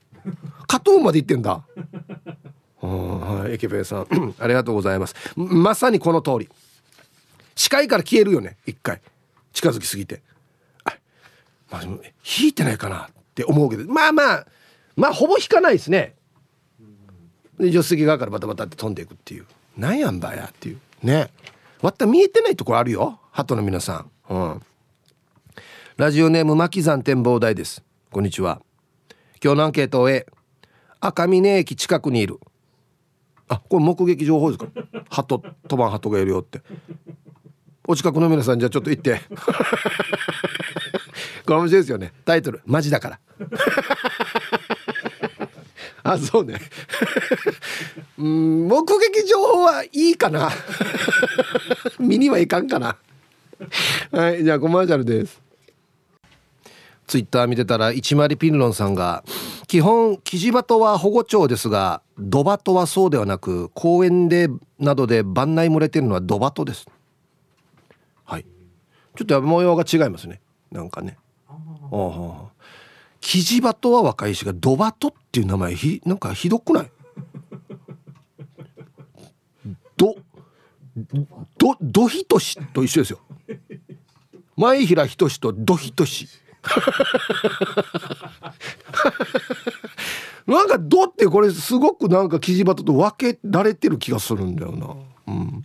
[0.67, 1.65] カトゥーンまで言ってんだ。
[2.81, 4.07] はいエケペイさん。
[4.39, 5.15] ありがとうございます。
[5.37, 6.49] まさにこの通り。
[7.55, 9.01] 視界から消えるよね一回。
[9.53, 10.23] 近づきすぎて。
[11.79, 14.47] あ、引いてないかなって思うけどまあまあ
[14.97, 16.15] まあほぼ引かないですね。
[17.59, 19.47] で助手席側からバタバタって飛んでいくっていう。
[19.77, 20.81] なんやんだやっていう。
[21.03, 21.31] ね。
[21.83, 24.33] わった見えてないところあるよ鳩の皆さん。
[24.35, 24.63] うん。
[25.97, 27.83] ラジオネーム巻山展望台です。
[28.11, 28.61] こんにちは。
[29.43, 30.27] 今日のアンケートを終え
[31.01, 32.39] 赤峰駅近くにいる。
[33.49, 34.71] あこれ目撃情報ですか？
[35.09, 36.63] 鳩飛ばん鳩がいるよって。
[37.87, 39.21] お近くの皆さんじゃあちょっと行って。
[41.47, 42.13] これ面白いですよね。
[42.25, 42.61] タイトル。
[42.67, 43.21] マジだから。
[46.03, 46.61] あそうね。
[48.19, 50.51] うん目撃情報はいいかな。
[51.99, 52.97] 見にはいかんかな。
[54.11, 55.41] はいじゃあコマーシャルです。
[57.07, 59.23] ツイッター見てたら一丸ピンロンさんが
[59.69, 64.49] 基本キジバトは保護鳥ですがドバトはそうではなく公園で
[64.81, 66.87] などで番内漏れてるのはドバトです。
[68.25, 68.47] はい。
[69.17, 70.41] ちょっと模様が違いますね。
[70.73, 71.17] なんかね
[71.49, 71.55] あ
[71.93, 72.45] あ
[73.21, 76.91] キジバトは若いしがドバトっていう名前ひなんかひどくない？
[79.97, 80.17] ど
[81.59, 83.19] どどひとしと一緒ですよ。
[84.57, 86.29] 前平ひとしとどひとし
[90.47, 94.97] なんか「ど」ってこれすごくなんかキジバトと分けられてる気がするんだよな。
[95.35, 95.65] うん、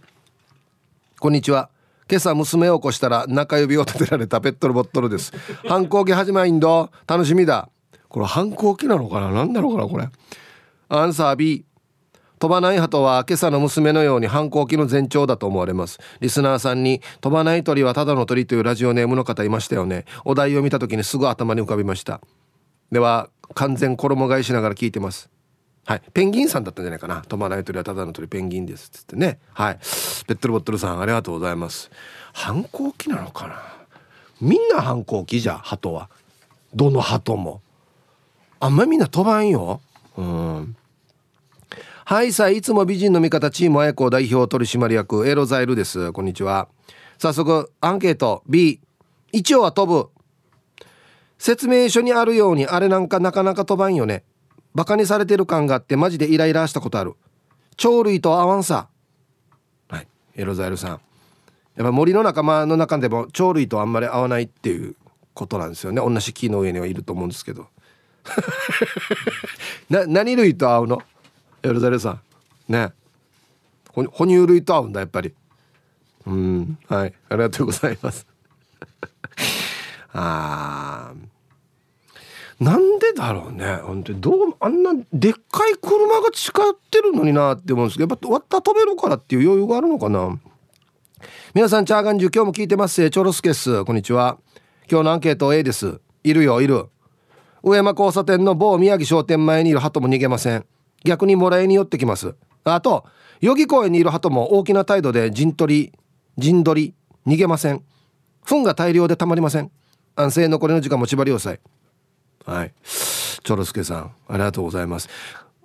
[1.20, 1.70] こんにちは。
[2.12, 5.32] 今朝娘を起こしたら中指を立てられたペットボトルです。
[5.70, 7.70] 反抗期始まりんど楽しみだ。
[8.10, 9.32] これ反抗期なのかな？
[9.32, 10.10] 何だろうかなこれ。
[10.90, 11.64] アンサー B
[12.38, 16.00] 飛ばない鳩は今朝の娘のように反抗期の前兆だと思われます。
[16.20, 20.04] リスナーさんに飛ばない鳥はただの鳥というラジオネームの方いましたよね。
[20.26, 22.20] お題を見た時にすぐ頭に浮かびました。
[22.92, 25.30] では完全衣替えしながら聞いてます。
[25.86, 29.40] はい、ペンギンさんだったんじゃないかな「飛ばない鳥はただの鳥ペンギンです」っつってね。
[29.54, 29.76] はい。
[30.28, 31.90] ペットルボットルさんありがとうございます。
[32.34, 33.62] 反抗期なのかな。
[34.40, 36.10] みんな反抗期じゃ鳩は。
[36.74, 37.62] どの鳩も。
[38.60, 39.82] あんまみんな飛ばんよ。
[40.18, 40.76] うん。
[42.06, 46.12] はいさあいつも美人の味方チームあやこ代表取締役エロザイルです。
[46.12, 46.68] こんにちは。
[47.18, 48.44] 早速アンケート。
[48.48, 48.80] B
[49.32, 50.10] 一応は飛ぶ。
[51.38, 54.24] 説明書にあるようにあれなんかなかなか飛ばんよね。
[54.74, 57.16] バカにされてる感があってマジでイライラしたことある。
[57.78, 58.88] 鳥類と合わんさ
[59.90, 60.08] はい。
[60.36, 60.90] エロザイルさん。
[60.90, 61.00] やっ
[61.86, 64.96] ぱ森の仲間の中でも鳥類とあんまり合わないっていう
[65.34, 66.02] ことなんですよね。
[66.02, 67.68] 同じ木の上にはいると思うんですけど。
[69.90, 71.02] な何類と合うの？
[71.64, 72.22] エルザレさん。
[72.68, 72.94] ね。
[73.94, 75.34] 哺乳類と合うんだやっぱり。
[76.26, 76.78] うん。
[76.88, 77.14] はい。
[77.30, 78.28] ありがとうございます。
[80.14, 81.14] あ
[82.62, 83.78] なんでだろうね。
[83.78, 84.22] 本当に。
[84.22, 90.40] どうあんなでっかい車が近寄ってるのになって思うんですけどやっぱ割った飛べるからっていう余裕があるのかな。
[91.56, 93.10] 皆さんチャーガンジュ今日も聞いてます。
[93.10, 93.84] チョロスケス。
[93.84, 94.38] こんにちは。
[94.88, 96.00] 今日のアンケート A です。
[96.24, 96.86] いるよいる。
[97.64, 100.64] 上山交差点の某宮城商店前にいる鳩も逃げません。
[101.04, 102.36] 逆にもらいに寄ってきます。
[102.64, 103.06] あと
[103.42, 105.94] 代々木公園にいる鳩も大きな態度で陣取り
[106.38, 106.94] 陣取
[107.26, 107.84] り逃げません。
[108.46, 109.72] 糞が大量でたまりません。
[110.16, 111.81] 安静残りの時間も縛り押さえ。
[112.46, 112.74] はい。
[112.84, 115.10] チョロスケさんありがとうございます。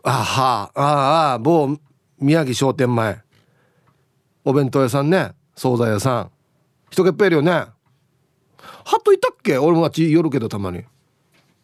[0.03, 1.77] あはあああ某
[2.19, 3.21] 宮城商店前。
[4.45, 5.33] お弁当屋さんね。
[5.55, 6.31] 惣菜屋さん。
[6.91, 7.65] 人がいっぱいいるよね
[8.85, 9.59] 鳩いたっけ？
[9.59, 10.85] 俺もあっち寄るけどたまに。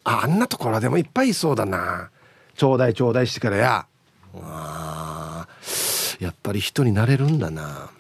[0.04, 2.10] あんなところでもいっぱいいそうだな。
[2.56, 3.86] ちょうだいちょうだいしてからや。
[4.34, 5.46] あ
[6.18, 7.90] やっぱり人になれるんだな。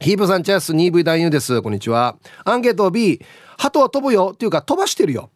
[0.00, 1.62] ヒープさんチャス 2V 男優です。
[1.62, 2.16] こんにちは。
[2.44, 3.20] アンケート B
[3.56, 4.32] 鳩は飛ぶよ。
[4.34, 5.30] っていうか飛ばしてるよ。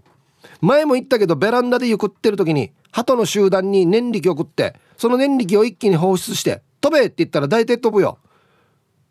[0.60, 8.18] 前も言ったけどベランダでゆくってる時に鳩の集団に念力を送ってその念力を一気に放出して飛べって言ったら大体飛ぶよ。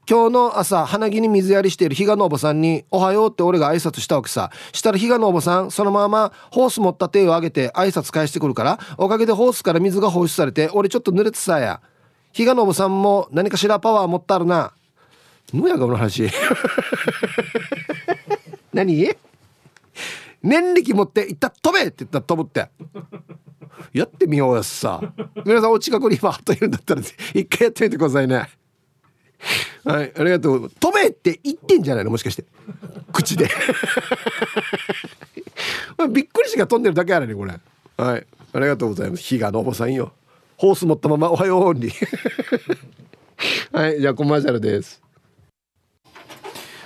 [0.05, 4.51] 今日の朝花木に水やりしている比嘉のおばさんに「おはよう」って俺が挨拶したわけさ。
[4.73, 11.79] したら比嘉のおばさんそのままホース持った手を上げて挨拶返してくるからおかげでホースから水が放出されて俺ちょっと濡れてさや。
[12.33, 14.73] 比嘉のおばさんも何かしらパワー持ったるな。
[15.53, 16.29] むやがこの話。
[18.73, 19.09] 何？
[20.43, 22.69] 念力持って「いった飛べ!」って言ったら飛ぶって。
[23.91, 25.01] やってみようやさ。
[25.45, 27.01] 皆さんお近くに今といるんだったら
[27.33, 28.49] 一回やってみてくださいね。
[29.83, 30.69] はいありがとう。
[30.69, 32.11] 飛べって言ってんじゃないの？
[32.11, 32.45] もしかして。
[33.11, 33.49] 口で。
[36.09, 37.51] びっくりしが飛んでるだけあるねこれ。
[37.97, 39.23] はいありがとうございます。
[39.23, 40.13] 日がのおばさんよ。
[40.57, 41.89] ホース持ったままおはように。
[43.73, 45.01] はいじゃあコマーシャルです。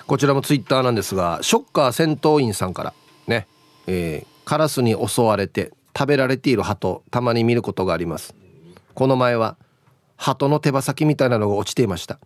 [0.07, 2.93] こちらもツイッターなんですがショッカー戦闘員さんから。
[3.27, 3.47] ね、
[3.87, 8.35] えー、カラスに襲われて食べられている鳩たまに見ることがあります。
[8.93, 9.57] この前は
[10.15, 12.19] 鳩の手羽先みたいなのが落ちていました。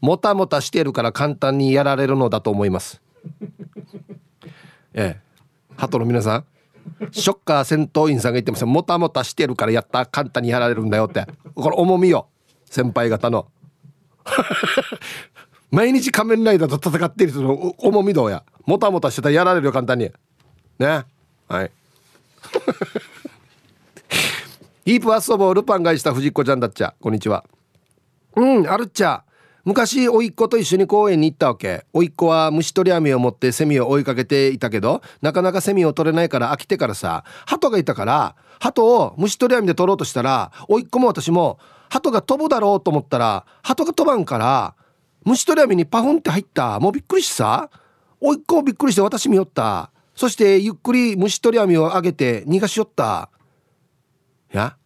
[0.00, 3.02] もたもたしてるから簡単にやられるのだと思います。
[4.94, 5.20] ええ。
[5.76, 6.44] 鳩の皆さん
[7.10, 11.26] ショッカー戦闘員さんが言ってますよもたもたしてるからやった簡単にやられるんだよって。
[11.54, 12.28] これ重みよ
[12.64, 13.48] 先輩方の。
[15.70, 18.42] 毎日仮面ライダーと戦ってる人の重みどうや？
[18.66, 20.10] もたもたしてたらやられるよ簡単に。
[20.78, 21.04] ね？
[21.48, 21.70] はい。
[24.84, 26.94] ヒープアッソボールパン買いした藤子ちゃんだっちゃ。
[27.00, 27.44] こんにちは。
[28.34, 29.22] うんあるっちゃ。
[29.64, 31.84] 昔甥っ子と一緒に公園に行ったわけ。
[31.92, 44.74] 甥っ子は虫取り網を持ってセミを追いかけていたけどなかなかセミを取れないから飽きてからさ鳩がいたから鳩を虫取り網で取ろうとしたら甥っ子も私も鳩が飛ぶだろうと思ったら鳩が飛ばんから
[45.24, 46.78] 虫取り網にパフンって入った。
[46.80, 47.70] もうびっくりしてさ
[48.20, 49.90] 甥っ子もびっくりして私見よった。
[50.14, 53.28] そしてゆっくり虫取り網を上げて逃がしよった。
[54.52, 54.76] や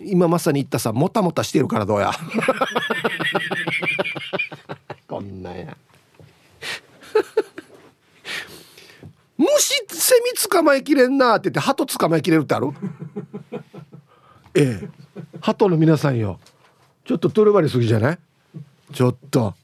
[0.00, 2.10] 今まさに言ったさもたもたしてるからどうや。
[5.08, 5.76] こんなや。
[9.36, 12.70] 虫セミ捕まえきれんなって言って鳩捕まえきれるってある？
[14.54, 14.88] ええ。
[15.40, 16.40] 鳩の皆さんよ。
[17.04, 18.18] ちょっとトレバリすぎじゃない？
[18.92, 19.54] ちょっと。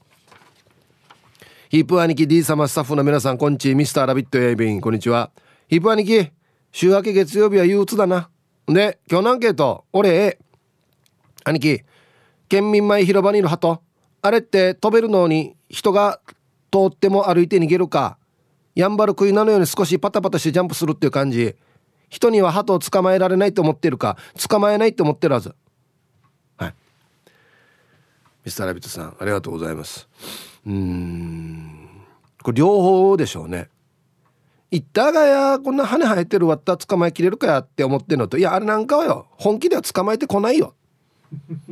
[1.71, 4.81] ヒープ兄貴 D 様スタッフの皆さんこんにちミスターラビットエイビン。
[4.81, 5.31] こんにちは。
[5.69, 6.31] ヒープ兄貴
[6.73, 8.29] 週明け月曜日は憂鬱だな。
[8.67, 9.85] で今日のアンケート。
[9.93, 10.39] 俺
[11.45, 11.81] 兄貴
[12.49, 13.81] 県民前広場にいる鳩。
[14.21, 16.21] あれって飛べるのに人が
[16.71, 18.19] 通っても歩いて逃げるか。
[18.75, 21.57] やんばる食いなのように少しパタパタしてジャンプするっていう感じ。
[22.11, 24.19] 人には鳩を捕まえられないと思ってるか。
[24.49, 25.55] 捕まえないと思ってるはず。
[28.45, 30.09] ミスターラビットさんありがとうございます。
[30.67, 31.89] うん。
[32.43, 33.71] これ両方でしょうね。
[34.71, 38.37] 言ったがやこんな羽生えてるわった捕まえきれるかやって思ってるのと。
[38.37, 40.75] いやあれなんかはよ本気では捕まえてこないよ。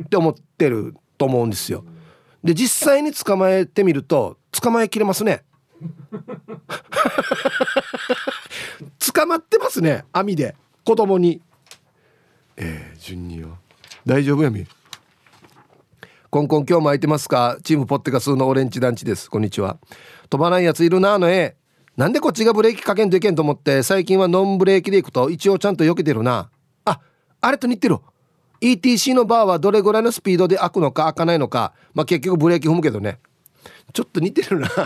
[0.01, 1.83] って思ってると思うんですよ。
[2.43, 5.43] で実際に捕まえてみると捕まえきれますね。
[9.13, 10.55] 捕まってますね網で。
[10.83, 11.41] 子供に。
[12.57, 13.57] えー、順によ。
[14.05, 14.65] 大丈夫やみ。
[16.33, 17.59] コンコン今日も空いてますか？
[17.63, 19.29] チームポッテガスのオレンジ団地です。
[19.29, 19.77] こんにちは。
[20.31, 21.55] 飛ばないやついるなあの絵。
[21.95, 26.49] なんでこっちがブレーキかけんといけんと思って最近はノンブレーキで行くと一応ちゃんと避けてるな。
[26.85, 26.99] あ
[27.39, 27.99] あれと似てる。
[28.61, 31.73] ETC のバーはどれぐらいのスピードで開くのか開かないのか。
[31.93, 33.19] まあ結局ブレーキ踏むけどね。
[33.93, 34.71] ちょっと似てるな。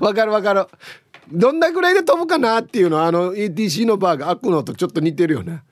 [0.00, 0.68] わかるわかる。
[1.32, 5.64] どんなぐらいで飛ぶかなっていうのはあの ETC のバーが開くのとちょっと似てるよね。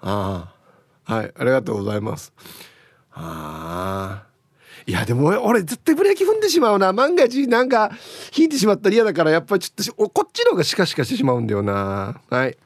[0.00, 0.55] ああ。
[1.06, 2.32] はいありがとうございます。
[3.12, 4.26] ああ
[4.86, 6.92] いやでも俺絶対ブレーキ踏んでしまうな。
[6.92, 7.90] 万が一なんか
[8.36, 12.20] 引いてしまったら嫌だからやっぱりちょっとこっちの方がシカシカしてしまうんだよな。
[12.28, 12.56] はい。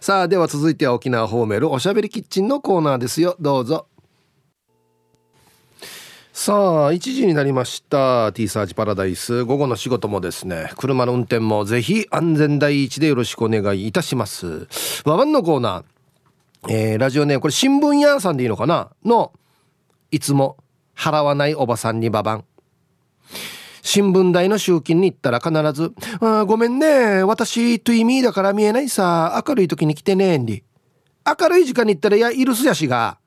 [0.00, 3.36] さあでは続いては沖縄ホーメルおしゃべりキッチンのコーナーですよ。
[3.40, 3.86] どうぞ。
[6.32, 8.32] さあ1時になりました。
[8.32, 9.44] T サーチパラダイス。
[9.44, 14.68] 午後の仕事もですね車の運転もぜひ安全第一でよろしくお願いいたします。
[15.04, 15.84] ワワンのコーナー、
[16.68, 18.90] えー、ラジオネームこれ新聞屋さんでいいのかな？
[19.04, 19.32] の
[20.10, 20.56] いつも
[20.96, 22.44] 払わないおばさんにババン。
[23.82, 30.64] 新聞代の集金に行ったら必ず「あごめんね私トゥイミーだから見えないさ明るい時に来てねんり」
[31.40, 33.18] 明るい時間に行ったらいやいるすやしが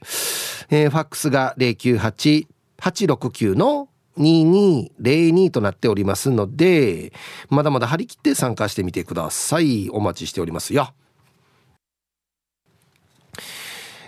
[0.71, 3.89] えー、ファックスが098-869の
[4.19, 7.13] 2202となっておりますので、
[7.49, 9.89] まだまだ張り切って参加してみてください。
[9.91, 10.93] お待ちしておりますよ。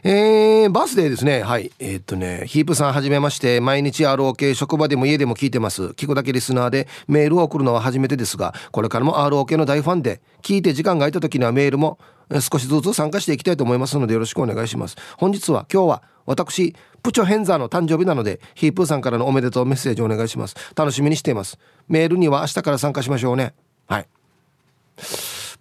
[0.02, 1.42] えー、バースデーですね。
[1.42, 1.70] はい。
[1.78, 5.88] えー、っとね、ヒープさんはじめまして、毎日 ROK、職場でも家でも聞いてます。
[5.88, 11.98] 聞くだけリスナーで、メールを送るのは初めてですが、これからも ROK の大ファンで、聞いて時間が空いた時にはメールも
[12.40, 14.96] 少しずつ参加していきたいと思いますので、よろしくお願いします。
[15.18, 20.54] 本日は、今日は、私、プチョヘンザーの誕生日なので、ヒープーさんからのおめでとうメッセージをお願いします。
[20.76, 21.58] 楽しみにしています。
[21.88, 23.52] メールには明日から参加しましょうね。
[23.86, 24.08] はい。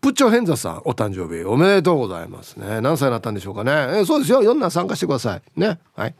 [0.02, 2.80] プッチョヘンザさん、お誕生日おめでとうございますね。
[2.82, 4.00] 何歳になったんでしょうかね。
[4.00, 4.42] え、そうですよ。
[4.42, 5.60] 4男参加してください。
[5.60, 5.80] ね。
[5.96, 6.16] はい。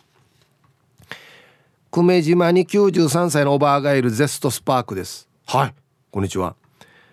[1.92, 5.30] 久米島に93歳のおばあがいるゼストスパークです。
[5.48, 5.74] はい。
[6.12, 6.56] こんにちは。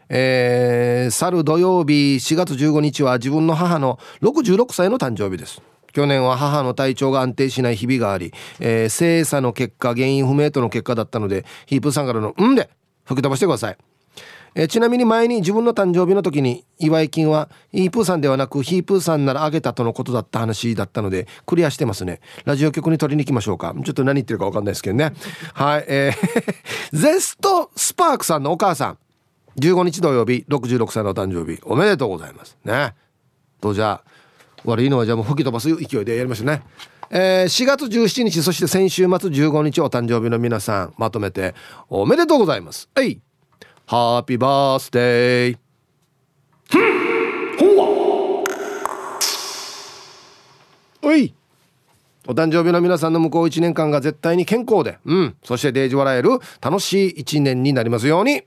[0.08, 5.62] えー、去る土曜日4月15日は自分の母の66歳の誕生日です。
[5.92, 12.68] 去年は母の体調が安定しない日々があり、えー、精査の結果原因不明との結果だったのでヒープさんからの「ん」で
[13.04, 13.78] 吹き飛ばしてください、
[14.56, 25.12] えー、ちなみに前に自分の誕生日の時に祝い金はヒープーさんではなくヒープーさんならあげたとのことだった話だったのでクリアしてますねラジオ局に取りに行きましょうかちょっと何言ってるか分かんないですけどね
[25.52, 26.54] はいえー
[26.96, 28.98] ゼストスパークさんのお母さん
[29.60, 32.94] 15日土曜日66歳のお誕生日おめでとうございますね
[33.60, 34.10] とじゃあ
[34.64, 36.62] 悪いのはじゃあもう吹き飛ばす勢いでやりましょうね。
[37.08, 41.54] えー、4月17日そして先週末15日お誕生日の皆さんまとめて
[41.88, 42.88] おめでとうございます。
[42.94, 43.20] はい。
[43.88, 45.58] ハッピーバースデー。
[47.56, 48.44] ほ
[51.02, 51.32] おい。
[52.26, 58.42] お誕生日の皆さんの向こう1年間が絶対に健康で、うん、そしてデージ笑える楽しい1年になりますように。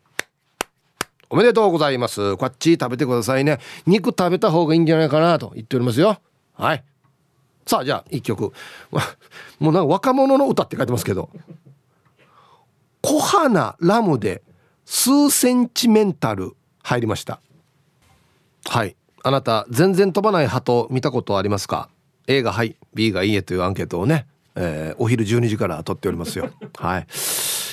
[1.29, 2.35] おめでとうございます。
[2.35, 3.59] こっち食べてくださいね。
[3.87, 6.19] 肉食べた方がいいんじゃないかなと言っておりますよ。
[6.55, 6.83] はい。
[7.65, 8.51] さあじゃあ一曲。
[9.57, 11.29] もうなんか若者の歌って書いてますけど。
[13.01, 14.41] 小花ラムで
[14.91, 17.39] 数センチメンタル入りました。
[18.65, 18.95] はい。
[19.23, 21.89] あなた全然飛ばない鳩見たことありますか
[22.25, 22.75] ？A がはい。
[22.95, 24.25] B がいいえというアンケートをね、
[24.55, 26.49] えー、お昼12時から撮っておりますよ。
[26.75, 27.07] はい。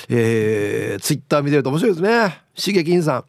[0.09, 2.39] えー、ツイッター見てると面白いですね。
[2.53, 3.25] しげきんさん。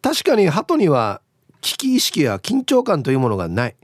[0.00, 1.20] 確かに鳩には
[1.60, 3.74] 危機意識や緊張感というものがない。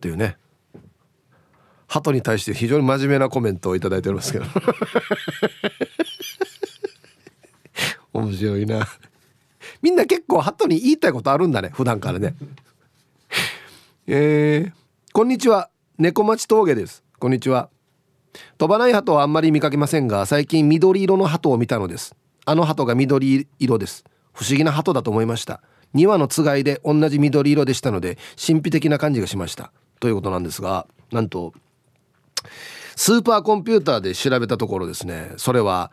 [0.00, 0.38] というね。
[1.86, 4.46] 鳩に対して非常に真面目なコメントを頂いておりますけど。
[8.12, 8.86] 面白いな。
[9.80, 12.34] みんな結構鳩に言いたいことあるんだね普段からね。
[14.06, 14.72] えー、
[15.12, 15.70] こんにちは。
[15.98, 17.04] 猫町峠です。
[17.18, 17.70] こんにちは。
[18.58, 22.14] 飛ばない鳩はあんまり見かけませんが最近緑色の鳩を見たのです。
[22.44, 24.04] あの鳩が緑色です。
[24.32, 25.62] 不思議な鳩だと思いました。
[25.94, 29.72] 2羽のつがいで同じ緑色でしたので神秘的な感じがしました。
[30.00, 31.52] ということなんですがなんと
[32.96, 35.32] スーパーコンピューターで調べたところですね。
[35.36, 35.92] それは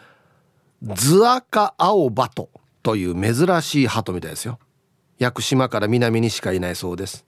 [0.81, 2.49] ズアカアオバト
[2.81, 4.59] という珍しい鳩みたいですよ。
[5.17, 7.25] 屋久島から南にしかいないそうです。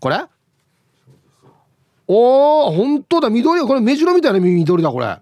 [0.00, 0.26] これ？
[2.06, 3.30] おー本当だ。
[3.30, 5.18] 緑これ目白みたいな緑だこれ。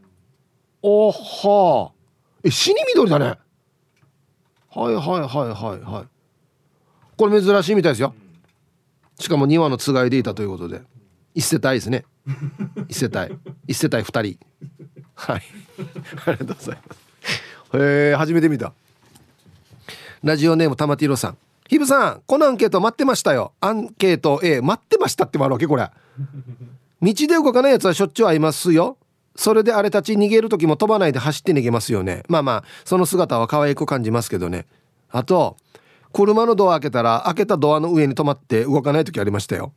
[0.82, 1.90] おは。
[1.90, 1.94] あ
[2.42, 3.38] え死に緑だね。
[4.70, 6.08] はいはいはいはいはい。
[7.16, 8.14] これ珍しいみたいですよ。
[9.20, 10.82] しかも2羽のつがいでいたということで。
[11.34, 12.04] 一世帯ですね。
[12.88, 13.38] 一世帯。
[13.68, 14.38] 一世帯2人。
[15.14, 15.42] はい。
[16.26, 17.11] ありがとうございます。
[17.74, 18.72] へえ初めて見た。
[20.22, 21.38] ラジオネーム玉ティロさん。
[21.68, 23.52] ヒブさんこのアンケート待ってましたよ。
[23.60, 25.90] アンケート A 待ってましたってもあるわけこれ。
[27.02, 28.98] 道で動かないやつはしょっちゅう会いますよ。
[29.34, 32.22] それであれたち逃げる時も飛ばないで走って逃げますよね。
[32.28, 34.66] まあまあその姿は可愛く感じますけどね。
[35.10, 35.56] あと
[36.12, 39.72] 車のドア開けたら開けたドアの上に止まって動かない時ありましたよ。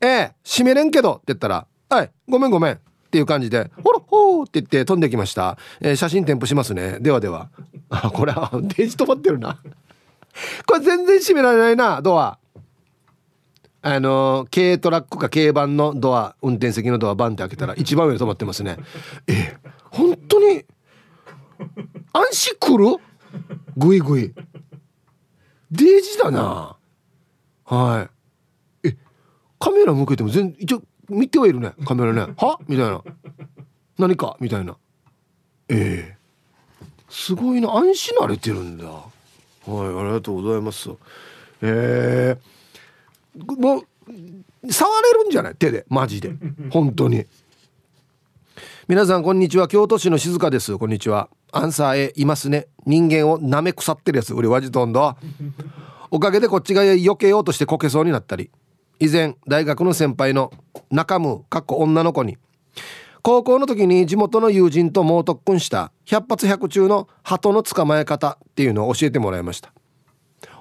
[0.00, 2.78] ええ閉めれんけどって言ったらはいごめんごめん
[3.16, 6.98] っていう感じでほらほーって言って飛んできました、えー、写真添付しますね。
[7.00, 7.48] ではでは。
[7.88, 9.58] あこれはデージ止まってるな。
[10.66, 12.38] これ全然閉められないなドア。
[13.80, 18.76] あの軽トラックか軽バンのドア運転席のドアバンって開けたら一番上に止まってますね。
[19.26, 20.66] え本当に
[22.12, 22.84] 安心来る？
[23.78, 24.34] グイグイ。
[25.70, 26.76] デージだな。
[27.64, 28.08] は
[28.84, 28.88] い。
[28.88, 28.96] え
[29.58, 32.32] カメラ向けても全一応見てはいるねカメラね。
[32.38, 32.58] は？
[32.66, 33.02] みたいな。
[33.98, 34.36] 何か？
[34.40, 34.76] みたいな。
[35.68, 36.16] ええ。
[37.08, 37.72] ー、すごいな。
[37.74, 38.84] 安心慣れてるんだ。
[38.86, 39.04] はい
[39.68, 40.90] ありがとうございます。
[41.62, 43.38] ええ。
[43.38, 45.54] ーもう触れるんじゃない？
[45.56, 45.84] 手で。
[45.88, 46.32] マジで。
[46.70, 47.26] 本当に。
[48.88, 49.66] 皆さんこんにちは。
[49.68, 50.76] 京都市の静香です。
[50.78, 51.28] こんにちは。
[51.52, 52.68] アンサー A いますね。
[52.84, 54.32] 人間を舐め腐ってるやつ。
[54.34, 55.16] 俺わじとんど。
[56.10, 58.48] おかげでこっちが避けようとしてこけそうになったり
[58.98, 60.52] 以前大学の先輩の
[60.90, 62.38] 中ムかっこ女の子に。
[63.22, 69.72] 高校の時に地元の友人と猛特訓した百発百中の鳩の捕まえ方っていうのを教えてもらいました。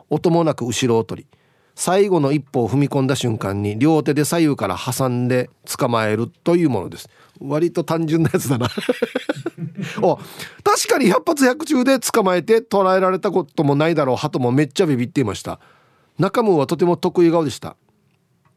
[0.10, 1.28] 音もなく後ろを取り
[1.76, 7.10] 最後の一歩を踏み込んだ瞬間に両手で左右から挟んで捕まえるというものです。
[7.40, 8.70] 割と単純なやつだな。
[10.02, 10.18] お
[10.64, 14.16] 確かに百発百中で捕まえて捕らえられたこともないだろう。
[14.16, 15.60] 鳩もめっちゃビビっていました。
[16.18, 17.76] 中門はとても得意顔でした。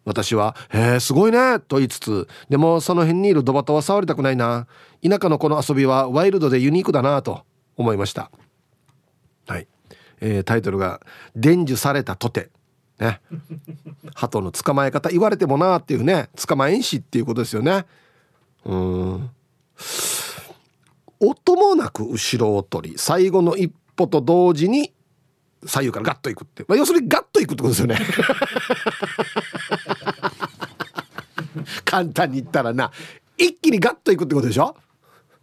[0.04, 4.66] 私は「へえすごいね」と言いつつでもその辺にいるドバトは触りたくないな。
[5.02, 7.42] 田舎のこの遊びはワイルドでユニークだなと
[7.76, 8.30] 思いました。
[9.46, 9.68] はい、
[10.20, 11.00] えー、タイトルが
[11.36, 12.50] 「伝授されたとて」
[12.98, 13.20] ね。
[14.14, 16.30] 鳩の捕まえ方言われてもなっていうね。
[16.36, 17.86] 捕まえんしっていうことですよね。
[18.64, 19.30] うん。
[21.20, 24.92] 音もなく後ろを取り最後の一歩と同時に
[25.66, 27.98] 左右からガッといくって、まあ、要するにガッといくってことですよね。
[31.88, 32.92] 簡単に言ったらな
[33.38, 34.76] 一気にガッといくってことでしょ？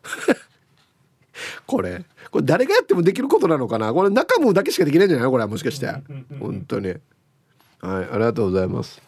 [1.65, 3.91] これこれ誰がやってもできることなのかな？
[3.93, 5.87] これ中もだけしかできないんじゃないこれはもしかして。
[6.39, 6.89] 本当に。
[6.89, 6.99] はい
[7.81, 9.01] ありがとうございます。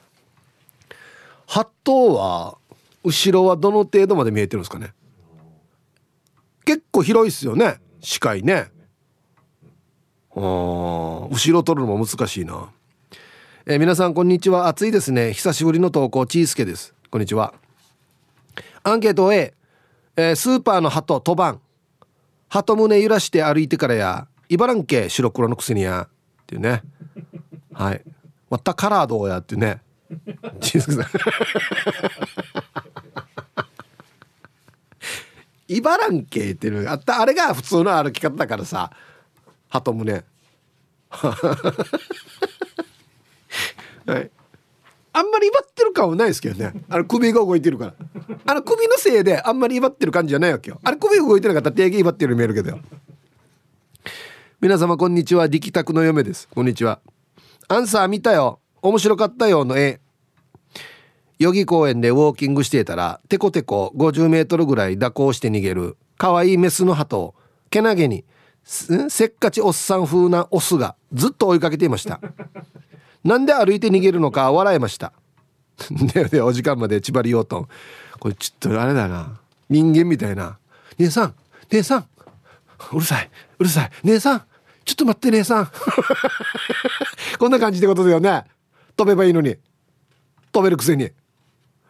[1.45, 2.57] 八頭は
[3.03, 4.93] 後ろはどの程度まで見えてるんですかね？
[6.65, 8.71] 結構広いっすよね視界ね。
[10.35, 12.69] あ後ろ取るのも難しいな。
[13.65, 14.67] えー、皆さんこんにちは。
[14.67, 15.33] 暑いですね。
[15.33, 16.93] 久しぶりの投稿ちーすけです。
[17.09, 17.53] こんにちは。
[18.83, 19.53] アンケート A、
[20.17, 21.61] えー、スーパーの鳩飛ばん
[22.49, 26.11] 鳩胸揺らして歩いてからや茨城け白黒のくせにやっ
[26.45, 26.81] ていうね。
[27.73, 28.01] はい。
[28.49, 29.79] わったカラーどうやってね。
[30.59, 31.05] チーズさん。
[35.69, 38.91] 茨城系っていうのあったあれが普通の歩き方だからさ。
[39.69, 40.25] 鳩胸。
[41.09, 41.77] は
[44.07, 44.29] い。
[45.17, 46.73] あんまり威張ってる感はないですけどね。
[46.89, 47.93] あの首が動いてるから。
[48.45, 50.79] あの首のせいであんまり威張ってる感じじゃないわけよ。
[50.83, 52.83] あれ首が動いてなかったら定義威張ってるように見えるけどよ。
[54.61, 55.47] 皆様こんにちは。
[55.47, 56.47] 力宅の嫁です。
[56.47, 56.99] こんにちは。
[57.67, 58.59] アンサー見たよ。
[58.83, 59.99] 面白かったよの絵。
[61.39, 65.97] 代々木公園でウォーキングしていたらテコテコ50メートルぐらい蛇行して逃げる。
[66.19, 67.33] 可愛いメスの鳩を
[67.71, 68.23] けなげに
[68.63, 72.19] せっかちおっさん風なオスがずっと追いかけていました。
[73.23, 75.13] なんで歩いて逃げるのか笑いました。
[76.13, 77.67] ででお時間まで千葉りようと
[78.19, 79.39] これちょっとあれだな。
[79.69, 80.57] 人間みたいな
[80.97, 81.35] 「姉さん
[81.69, 82.07] 姉さん。
[82.93, 83.91] うるさいうるさい。
[84.03, 84.43] 姉さん
[84.85, 85.71] ちょっと待って姉さん。
[87.37, 88.45] こんな感じってことだよね。
[88.95, 89.57] 飛べばいいのに。
[90.51, 91.11] 飛べるくせに。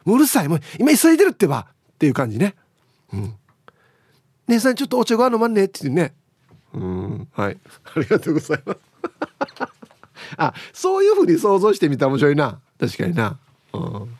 [0.06, 0.48] うるさい。
[0.48, 1.68] もう今急いでるってば。
[1.94, 2.56] っていう感じね。
[3.14, 3.36] うん。
[4.48, 5.66] 姉さんちょっとお茶ご飯飲まんね。
[5.66, 6.14] って言ってね。
[6.74, 7.28] うん。
[7.34, 7.58] はい。
[7.96, 8.80] ありがとうございます。
[10.36, 12.60] あそういうふうに想像してみたら面白いな。
[12.80, 13.38] 確かにな。
[13.74, 14.18] うん。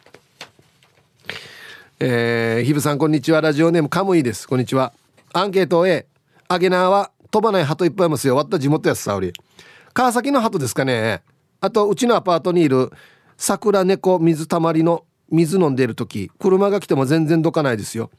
[2.00, 3.42] えー、ひぶさんこんにちは。
[3.42, 4.48] ラジオネームカムイです。
[4.48, 4.94] こんにちは。
[5.34, 6.06] アンケート A
[6.48, 8.36] アゲナーは飛ばない鳩いっぱいいますよ。
[8.36, 9.34] 割った地元やつさおり
[9.94, 11.24] 川崎の鳩ですかね。
[11.60, 12.92] あとうちのアパートにいる
[13.36, 18.12] 桜猫水たまりの水飲んでる時車が来ても全然どかないですよ。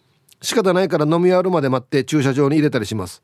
[0.43, 3.23] 仕方ないから飲み終わるまで待って駐車場に入れたりします。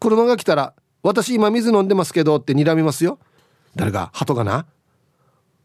[0.00, 3.18] 車が来たら私今水飲んでますけどって睨みますよ。
[3.76, 4.10] 誰が？
[4.12, 4.66] 鳩がな？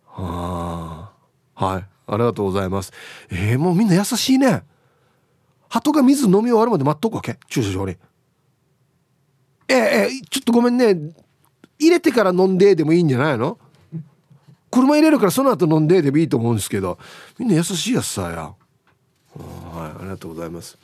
[0.07, 1.11] あ
[1.55, 1.85] はい。
[2.07, 2.91] ありがとうございます。
[3.29, 4.63] えー、もうみんな優しいね。
[5.69, 7.37] 鳩が水飲み終わるまで待っとくわけ？
[7.47, 7.95] 駐車場に。
[9.67, 11.13] えー、えー、ちょっとごめんね。
[11.77, 13.59] 入れてから飲んででもいいんじゃないの？
[14.71, 16.97] 車入れるからその後飲んででもいいと思うんですけど。
[17.37, 18.27] みんな優しいやつさや。
[18.31, 18.55] はい。
[19.37, 20.77] ありがとうございます。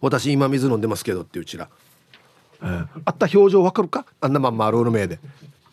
[0.00, 1.68] 私今水飲んでますけどってうちら、
[2.62, 4.06] えー、あった表情わかるか？
[4.20, 5.18] あんなまんまロール名で。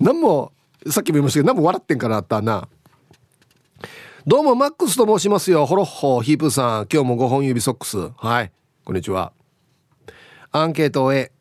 [0.01, 0.51] 何も
[0.89, 2.67] さっきも言いましたけど何も笑ってんかなあったな。
[4.25, 5.67] どうもマックスと申しますよ。
[5.67, 6.87] ホロッホヒープさん。
[6.91, 8.09] 今日も5本指ソックス。
[8.17, 8.51] はい。
[8.83, 9.31] こんにちは。
[10.51, 11.31] アンケートを A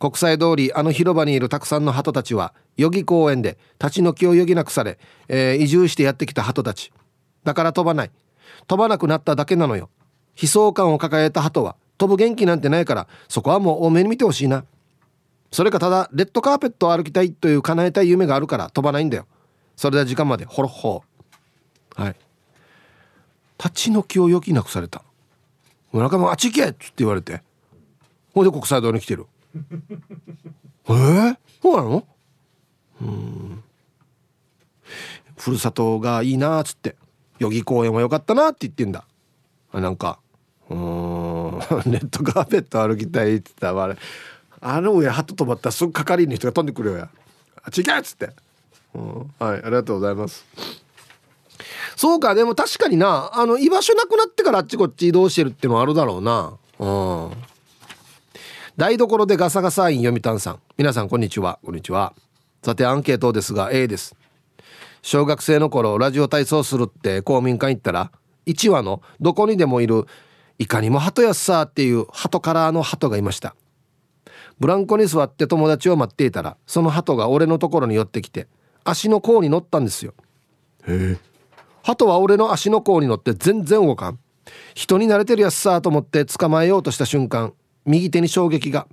[0.00, 4.98] 国際通りあの広場にいるたくさんの鳩たちは代々木公園で立ち退きを余儀なくされ、
[5.28, 6.92] えー、移住してやってきた鳩たち。
[7.44, 8.10] だから飛ばない。
[8.66, 9.88] 飛ばなくなっただけなのよ。
[10.40, 14.64] 悲壮感を抱えた鳩は飛ぶ元気なんてないからそこはもう多めに見てほしいな。
[15.50, 19.26] それかただレッドカーペットを歩きたいという叶えたい夢があるから飛ばないんだよ。
[19.76, 21.02] それでは時間までホロッホ
[21.96, 22.16] はい。
[23.58, 25.02] 立ち退きを余儀なくされた
[25.92, 26.68] 村上あっち行け！
[26.68, 27.42] っつって言われて。
[28.32, 29.26] ほんで国際通りに来てる。
[30.88, 32.06] えー、そうなの？
[33.02, 33.64] うん
[35.36, 36.96] ふるさとがいいなっつって
[37.40, 39.04] 代木公園は良かったなって言ってんだ。
[39.72, 40.20] なんか
[40.68, 40.78] うん。
[41.90, 43.96] レッドカーペット歩きたいって言ったらあれ。
[44.60, 47.08] あの上ハット飛ばったらすぐ係員の人が飛んでくるよや
[47.76, 48.30] 「違う!」っつって、
[48.94, 50.44] うん、はいありがとうございます。
[51.96, 56.54] そうかでも確かになあの居場所なくなってからあっちこっち移動してるっていうのはあるだろうな。
[56.78, 57.32] うん。
[58.76, 60.60] 台所でガサガサイン読谷さん。
[60.78, 61.58] 皆さんこんにちは。
[61.62, 62.14] こんにちは。
[62.62, 64.16] さてアンケートですが A です。
[65.02, 68.10] 小学生の頃ラジオ体操するって公民館行ったら
[68.46, 70.06] 1話のどこにでもいる
[70.58, 73.54] いかにも鳩やっさっていう鳩カラーの鳩がいました。
[74.60, 78.46] ブランコに座って友達を待っていたらその鳩が俺のところに寄ってきて
[78.84, 80.14] 足の甲に乗ったんですよ。
[80.86, 81.18] へえ。
[81.82, 84.18] 鳩は俺の足の甲に乗って全然動かん。
[84.74, 87.54] 人に慣れてるやつさと思って捕まえようとした瞬間
[87.86, 88.86] 右手に衝撃が。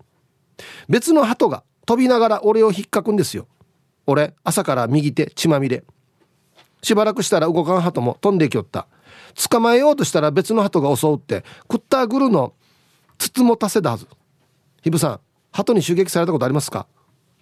[0.90, 3.48] 別の鳩が飛びながら俺を引っかくんですよ。
[4.06, 5.84] 俺朝から右手血まみれ。
[6.82, 8.88] しばらくしたら動かん鳩も飛んできよった。
[9.50, 12.54] 捕まえようとしたら別の鳩が襲うってクッターグルの
[13.18, 14.08] 筒もたせだはず。
[14.82, 15.20] ひぶさん
[15.58, 16.86] 鳩に襲撃されたことありますか？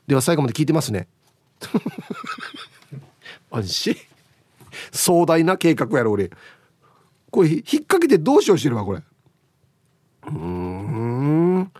[0.07, 1.09] では最後まで聞いてますね。
[3.51, 3.95] 安心。
[4.93, 6.31] 壮大な計画やろ俺。
[7.29, 9.03] これ引っ掛けてどうしようしてるわこれ。
[10.27, 11.71] うん。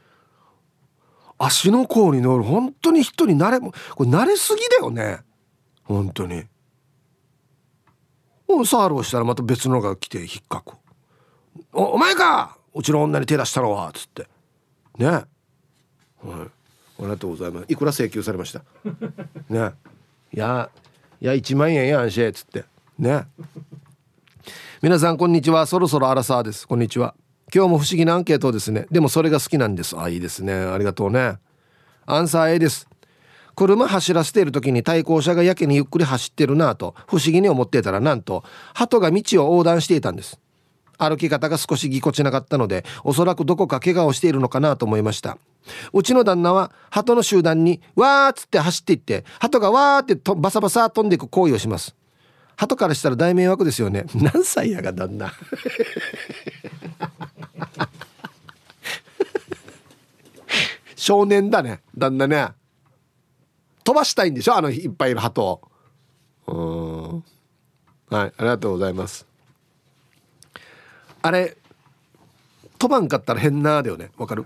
[1.38, 2.44] 足の甲に乗る。
[2.44, 3.72] 本当に人に慣れこ
[4.04, 5.22] れ慣れすぎだよね。
[5.84, 6.44] 本当に。
[8.66, 10.74] サールをしたらまた別のが来て引っかく。
[11.72, 12.58] おお前か！
[12.74, 14.28] うちの女に手出したのは」っつって。
[14.98, 15.24] ね
[16.28, 16.48] はい。
[16.48, 17.66] ありがとうございます。
[17.68, 18.62] いくら請求されました？
[19.50, 19.72] ね。
[20.34, 20.70] いや
[21.22, 22.66] いや1万円やんしっつって。
[22.98, 23.26] ね。
[24.82, 25.66] 皆さんこんにちは。
[25.66, 26.68] そろそろアラサーです。
[26.68, 27.16] こんにちは。
[27.54, 28.88] 今日も不思議なアンケートですね。
[28.92, 29.98] でもそれが好きなんです。
[29.98, 30.54] あいいですね。
[30.54, 31.38] ありがとうね。
[32.06, 32.88] アンサー A です。
[33.56, 40.38] 車走らせている時に対向車がやけにゆっくり走ってるなと不思議に思っていたらなんと鳩が道を横断していたんです
[40.98, 45.38] 歩き方が少しぎこちなかったのでおそらくどこか怪我をしているのかなと思いました。
[45.94, 51.96] うちの旦那は鳩の集団にわーっつって走っていって鳩がわーってとバサバサ飛んでいく行為をします。
[52.58, 54.06] 鳩からしたら大迷惑ですよね。
[54.16, 55.34] 何歳やが旦那。
[60.96, 62.50] 少年だね旦那ね。
[63.84, 65.62] 飛ばしたいんでしょあのいっぱいいる鳩を。
[66.48, 67.24] うん。
[68.10, 69.28] はいありがとうございます。
[71.26, 71.58] あれ
[72.78, 74.12] 飛ばんかったら変なだよね。
[74.16, 74.46] わかる？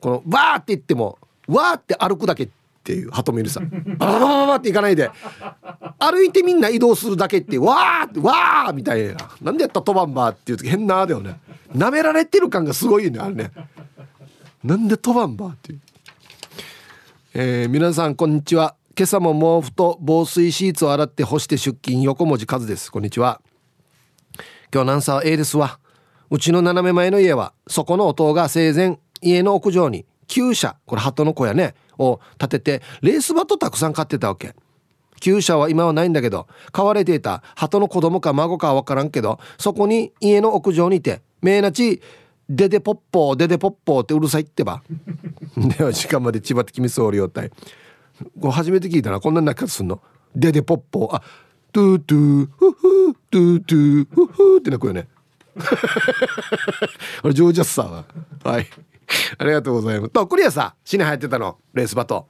[0.00, 2.48] このわーって言ってもわーって歩くだけっ
[2.82, 3.60] ていう鳩もいるさ。
[3.60, 5.10] バババババって行かないで。
[6.00, 9.30] 歩いてみんな移動するだけってわーってわーみたいな。
[9.40, 9.78] なんでやった？
[9.78, 11.38] ら飛ばんばっていう時変なだよね。
[11.72, 13.52] 舐められてる感がすごいよねあれね。
[14.64, 15.80] なんで飛ばんばっていう。
[17.34, 18.74] えー、皆さんこんにちは。
[18.96, 22.02] 今朝も毛布と防水シーツを洗って干して出勤。
[22.02, 22.90] 横文字和です。
[22.90, 23.40] こんにちは。
[24.74, 25.78] 今日ナンサー A ですわ
[26.30, 34.56] うちの斜め前の家はそこの音が生前家の屋上に厩舎これ鳩の子やねを建ててレースバットたくさん飼ってたわけ。
[35.20, 42.02] 厩舎は今はないんだけど飼われていた鳩の子供か孫かは分からんけどそこに家の屋上にいて命なち
[42.48, 44.82] デデポッポーデデポッポーってうるさいってば。
[45.56, 47.50] では時間まで千葉的ミスオリオタイ
[48.40, 49.20] こ初めて聞いたな。
[49.20, 50.00] こんな泣き方すんの？
[50.34, 51.14] デデポッポー。
[51.14, 51.22] あ
[51.74, 55.08] トゥートゥーフフトゥートゥーフフって泣くよね。
[57.20, 58.04] これジョージャスさんは。
[58.44, 58.66] はい。
[59.38, 60.12] ありがとうございます。
[60.12, 62.28] とクリアさ死に入ってたのレースバト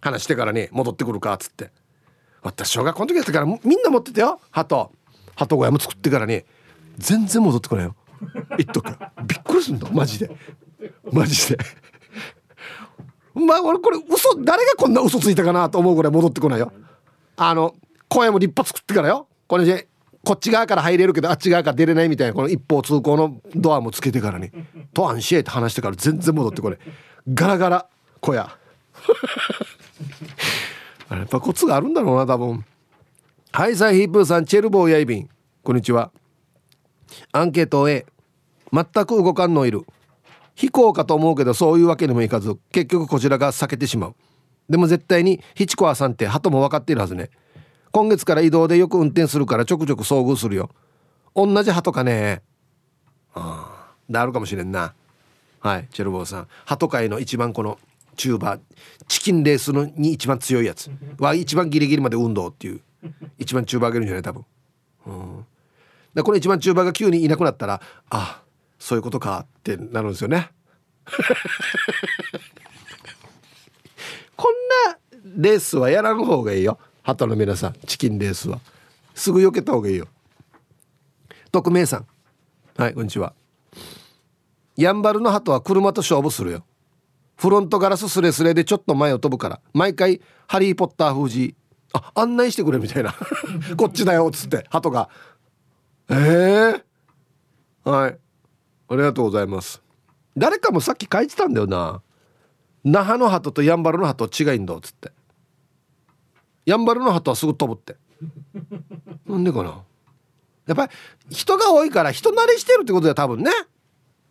[0.00, 1.70] 話してからに戻ってくるかっつって。
[2.42, 4.40] 私小学校の時やったからみんな持ってたよ。
[4.50, 4.90] 鳩。
[5.36, 6.42] 鳩小屋も作ってからに。
[6.98, 7.94] 全然戻ってこないよ。
[8.58, 8.88] 言っとく
[9.26, 9.88] びっくりすんの。
[9.92, 10.36] マジで。
[11.12, 11.58] マジで。
[13.32, 16.72] まあ俺これ嘘誰がこんな嘘ついたかなと思うぐらい戻ってこないよ。
[17.36, 17.76] あの
[18.08, 19.28] 小屋も立派作ってからよ。
[19.46, 19.88] これで
[20.24, 24.50] こっち側から入れるけどあっち側から出れないみたいなこの一方通行のドアもつけてからに
[24.92, 26.78] 「と安心って話してから全然戻ってこれ
[27.32, 27.86] ガラガラ
[28.20, 28.50] 小屋。
[31.10, 32.64] やっぱコツがあるんだろうな多分。
[33.52, 35.28] はいさあヒープーさんチェルボーやいびん。
[35.62, 36.10] こんにちは。
[37.32, 38.04] アンケート A
[38.72, 39.86] 全く動かんのいる。
[40.56, 42.56] 非行かと思うけどそういうわけにもいかず。
[42.72, 44.16] 結局こちらが避けてしまう。
[44.68, 47.30] でも絶対にヒチコアさんって鳩も分かっているはずね。
[47.96, 50.68] 今月から移動でよく運転するからちょくちょく遭遇するよ。
[51.34, 52.42] 同じ鳩かね。
[53.32, 54.92] あああるかもしれんな。
[55.60, 56.48] はいチェルボーさん。
[56.66, 57.78] 鳩界の一番この
[58.14, 58.60] チューバー
[59.08, 60.90] チキンレースのに一番強いやつ。
[61.18, 62.82] は一番ギリギリまで運動っていう。
[63.38, 64.44] 一番チューバーあげるんじゃない多分。
[65.06, 65.46] うん。
[66.12, 67.80] でこの一番中盤が急にいなくなったら
[68.10, 68.42] あ
[68.78, 70.50] そういうことかってなるんですよね。
[74.36, 74.52] こん
[74.90, 74.98] な
[75.38, 76.78] レースはやらん方がいいよ。
[77.06, 78.58] 旗の皆さんチキンレースは。
[79.14, 80.08] すぐ避けた方がいいよ。
[81.52, 82.06] 匿名さん。
[82.76, 83.32] はいこんにちは。
[84.76, 86.64] やんばるの鳩は車と勝負するよ。
[87.36, 89.60] フロントガラススレスレでちょっと前を飛ぶから。
[89.72, 91.54] 毎回ハリー・ポッター風じ。
[91.92, 93.14] あ案内してくれみたいな。
[93.78, 95.08] こっちだよっつって鳩が。
[96.10, 98.18] ええー、はい。
[98.88, 99.80] ありがとうございます。
[100.36, 102.02] 誰かもさっき書いてたんだよな。
[102.82, 105.12] 那覇の鳩とやんばるの鳩違いんだっつって。
[106.66, 107.96] やんばるの鳩はすぐ飛ぶって。
[109.26, 109.82] なんでかな。
[110.66, 110.92] やっぱり
[111.30, 113.52] 人が多いから人慣れしてるってことだよ多分ね。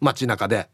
[0.01, 0.69] 街中で。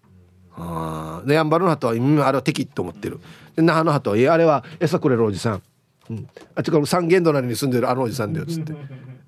[0.57, 3.19] あでやんばるの鳩は、うん、あれは敵って思ってる。
[3.55, 5.61] で那覇の鳩は「いやあれは餌くれるおじさん」
[6.09, 8.73] うん、あっちから三軒隣に住んでるあのおじさんだよっつって。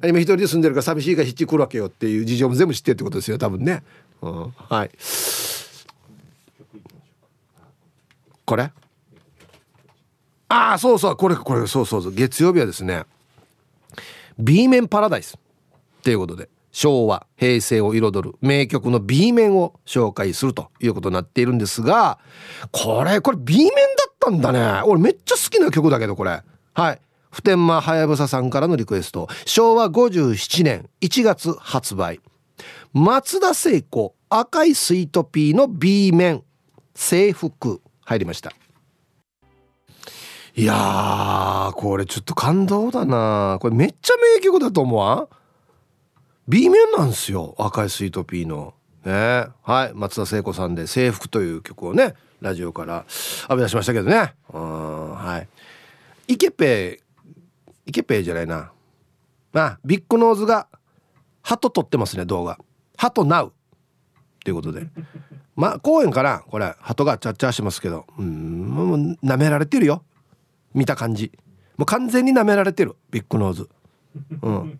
[0.06, 3.84] 今一人で住んでるから寂しいから引っ来るわけよっていう事情も全部知ってるってことですよ多分ね、
[4.22, 4.92] うん、はい。
[8.46, 8.72] これ？
[10.54, 13.06] ああそうそうこれこれそうそうそう月曜日はですね
[14.38, 22.20] B 面パラダイスっていうことで昭和平成を彩る名曲の B 面を紹介するということになっているんですが
[22.72, 23.74] これこれ B 面だ
[24.10, 24.82] ったんだね。
[24.86, 26.42] 俺めっちゃ好きな曲だけどこれ。
[26.74, 27.02] はい。
[27.32, 29.28] 普天間はやぶささんからのリクエスト。
[29.46, 32.22] 昭和57年1月発売。
[32.94, 36.44] 松田聖子赤いスイートピーの B 面
[36.96, 37.82] 制服。
[38.06, 38.54] 入りました。
[40.56, 43.58] いやこれちょっと感動だな。
[43.60, 45.28] これめっちゃ名曲だと思わん
[46.48, 48.76] ？B 面なんですよ赤いスイートピーの。
[49.04, 49.48] ね。
[49.64, 49.94] はい。
[49.96, 53.06] 松田聖子さんで「制服」という曲をねラジオから
[53.50, 54.36] 浴び出しましたけどね。
[54.54, 55.48] うんはい。
[56.28, 57.02] イケペ
[57.88, 58.72] イケペじゃないな。
[59.54, 60.68] まあビッグノーズが
[61.42, 62.60] 鳩撮ってますね動画。
[62.96, 63.48] 鳩ナウ。
[63.48, 63.52] っ
[64.46, 64.86] ていうことで。
[65.56, 68.06] まあ公園からこれ鳩がチャッチャーしますけど。
[68.20, 70.04] うんもう舐められてるよ。
[70.74, 71.32] 見た感じ。
[71.78, 72.96] もう完全に舐められてる。
[73.12, 73.70] ビッグノーズ。
[74.42, 74.80] うん。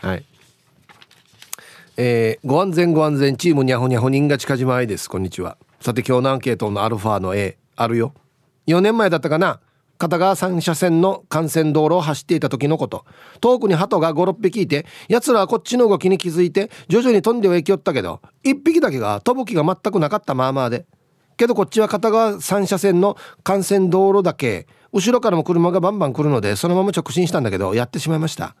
[0.00, 0.24] はい。
[1.96, 5.08] えー、ご安全ご安全チームにゃほにゃほ人が近島愛です。
[5.08, 5.56] こんにちは。
[5.80, 8.12] さて今日のアンケートのアルファの A あるよ。
[8.66, 9.60] 4年前だったかな。
[9.96, 13.04] 片側3車線の幹線道路を走っていた時のこと。
[13.40, 20.86] 遠くに鳩が56匹いて奴らはこっちの動きに気づいて徐々に飛んでは行きよったけど1匹だけが飛ぶ気が全くなかったまあまあで。
[21.36, 23.16] けどこっちは片側3車線の
[23.46, 28.54] 幹線道路だけ後ろからも車がバンバン来るのでそのまま直進したんだけどやってしまいました。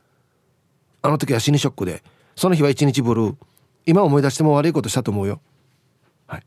[1.02, 2.02] あの時は死にショックで。
[2.34, 3.34] その日は一日ブルー。
[3.86, 5.40] 今思い出しても悪いことしたと思うよ。
[6.26, 6.46] はい。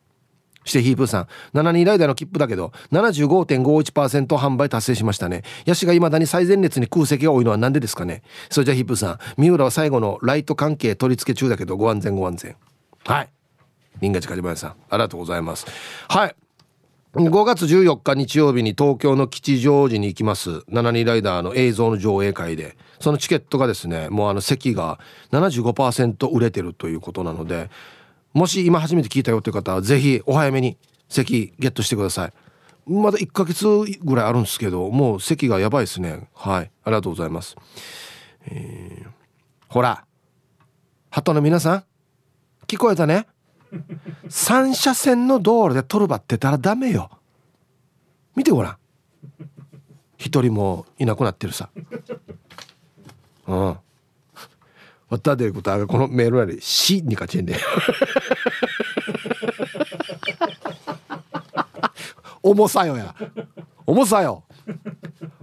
[0.66, 1.28] してヒープーさん。
[1.54, 5.44] 72ライダーの切符だけど75.51%販売達成しましたね。
[5.66, 8.24] ヤシが未だに最前列に空席が多いのは何でですかね。
[8.50, 12.56] それじゃヒープーさん三浦は最後のライト関係取り付け中だけどご安全ご安全。
[13.06, 13.30] はい。
[14.02, 15.42] 新賀近島さんありがとうござい。
[15.42, 15.66] ます
[16.08, 16.36] はい。
[17.14, 20.60] 5月14日日曜日に東京の吉祥寺に行きます。
[20.70, 22.78] 72ライダーの映像の上映会で。
[23.00, 25.00] そのチケットがですねもうあの席が
[25.32, 27.70] 75%売れてるということなので
[28.34, 30.78] もし今初めて聞いたよという方はぜひお早めに
[31.10, 32.34] 席ゲットしてください。
[32.90, 33.66] まだ1ヶ月
[34.04, 36.30] ぐらいあるんですけどもう席がやばいですね。
[36.34, 36.72] はい。
[36.84, 37.56] ありがとうございます、
[38.46, 39.08] えー、
[39.68, 40.06] ほら。
[41.10, 41.84] 鳩の皆さん
[42.68, 43.28] 聞こえたね。
[44.28, 47.10] 3車線の道路でトルバってたらダメよ。
[48.36, 48.78] 見てごらん。
[50.18, 51.70] 一人もいなくなってるさ。
[53.48, 53.78] うん。
[55.10, 57.46] 渡でことはこのメールより「し」に勝ちん。
[57.46, 57.56] で
[62.44, 63.16] 重さよや。
[63.86, 64.44] 重さよ。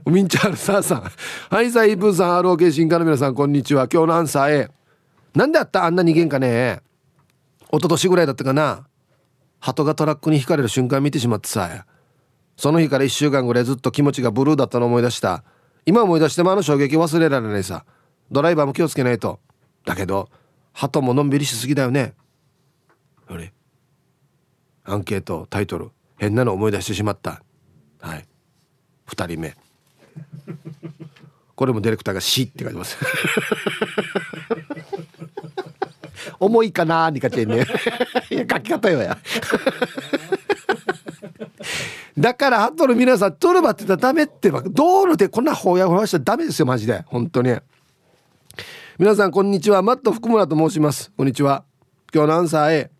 [0.06, 1.10] ミンチャールサーさん。
[1.50, 3.88] はいさイブーさん ROK 進化の皆さんこんにちは。
[3.90, 4.70] 今日のアンサー A
[5.34, 5.84] なんであった？
[5.84, 6.80] あんな逃げんかね
[7.76, 8.86] 一昨年ぐらいだったかな。
[9.60, 11.86] 鳩がトラックにひかれる瞬間見てしまってさ
[12.56, 15.42] その日から1週間ぐらいずっと気持ちがブルーだったのを思い出した。
[15.86, 17.84] 今思い出してもあの衝撃忘れられないさ。
[18.30, 19.40] ドライバーも気をつけないと。
[19.84, 20.28] だけど
[20.72, 22.14] 鳩ものんびりしすぎだよね。
[23.26, 23.52] あれ？
[24.84, 25.90] アンケートタイトル。
[26.16, 27.42] 変なの思い出してしまった。
[28.00, 28.26] はい。
[29.08, 29.56] 2人目。
[31.54, 32.96] これもディレクターが「し」って書いてます。
[36.40, 37.66] 重いかなーにかちんね。
[38.30, 39.18] いや書き方よや。
[42.18, 47.02] だからハトル皆さんトルバって言ったらダメって道路でこんなほやほやしたらダメですよマジで。
[47.06, 47.56] 本当に。
[48.98, 49.82] 皆さんこんにちは。
[49.82, 51.10] マット福村と申します。
[51.16, 51.64] こんにちは。
[52.14, 52.90] 今日のアンサー A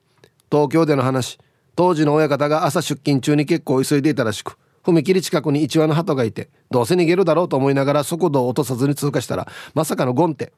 [0.50, 1.38] 東京での話。
[1.76, 10.52] 当時の親方が朝出勤中に結構急いでいたらしく踏切近くに一羽の鳩がいてどうせ逃げるだろうと思いながら速度を落とさずに通過したらまさかのゴンって。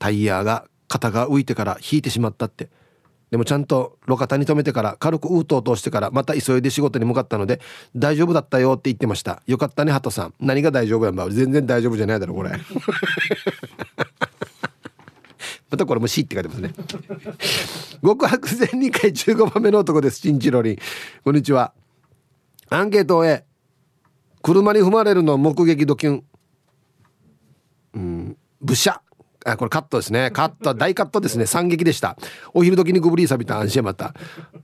[0.00, 2.68] タイヤが肩が浮いてから引いてしまったって。
[3.30, 7.60] でもちゃんと路肩に止めてから軽くウートを通してからまた急いで仕事に向かったので
[7.94, 9.40] 大丈夫だったよって言ってました。
[9.46, 10.34] よかったね鳩さん。
[10.40, 11.30] 何が大丈夫やんば。
[11.30, 12.50] 全然大丈夫じゃないだろこれ。
[15.70, 16.74] またこれも C って書いてますね。
[18.02, 20.78] 極悪善2回15番目の男ですチンチロリン
[21.22, 21.72] こんにちは。
[22.68, 23.44] アンケートをえ
[24.42, 26.24] 車に踏まれるの目撃ドキュン。
[27.94, 28.36] うん。
[28.60, 28.98] ブシャ
[29.44, 30.30] あこれカットですね。
[30.30, 31.46] カット大カットですね。
[31.46, 32.16] 惨劇でした。
[32.52, 34.14] お昼時にグブリーサビた安心また。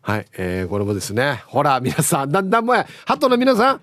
[0.02, 1.42] はい、えー、これもですね。
[1.46, 2.86] ほら皆さんだんだんもや。
[3.06, 3.80] ハトの皆さん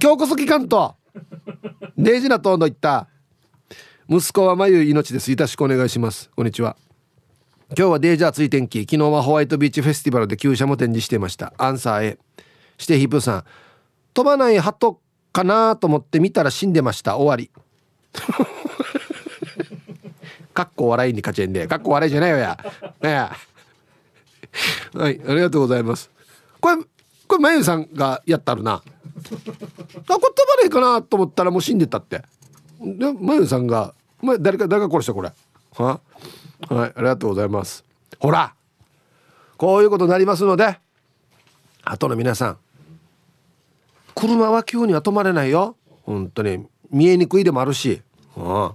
[0.00, 0.94] 今日こそ聞かんと
[1.98, 3.08] デイジナトの言った。
[4.08, 5.30] 息子は眉命です。
[5.30, 6.30] よろしくお願いします。
[6.34, 6.76] こんにちは。
[7.76, 11.52] 今日はデージャー追天気昨日はホワイトビーチフェスティバルで旧車も展示していました。
[11.56, 12.18] アンサー A
[12.78, 13.44] してヒップさん。
[14.14, 15.00] 飛ばない鳩
[15.32, 17.16] かなと思って見たら死んでました。
[17.16, 17.50] 終わり。
[20.60, 22.58] かっこ笑いに勝ちんでかっこ笑いじゃないよや。
[23.00, 23.14] ね
[24.92, 26.10] はいありがとうございます。
[26.60, 26.82] これ
[27.26, 28.74] これまゆさんがやったるな。
[28.74, 32.22] あこれ飛ばないかなと思ったらもう死んでたって。
[32.78, 35.32] でまゆさんがま誰か誰か殺したこれ。
[35.76, 36.00] は？
[36.68, 37.86] はいありがとうございます。
[38.18, 38.52] ほら
[39.56, 40.78] こういうことになりますので
[41.84, 42.58] あとの皆さん
[44.14, 45.76] 車は急には止まれないよ。
[46.02, 48.02] 本当に見えにくいでもあるし。
[48.36, 48.72] うん。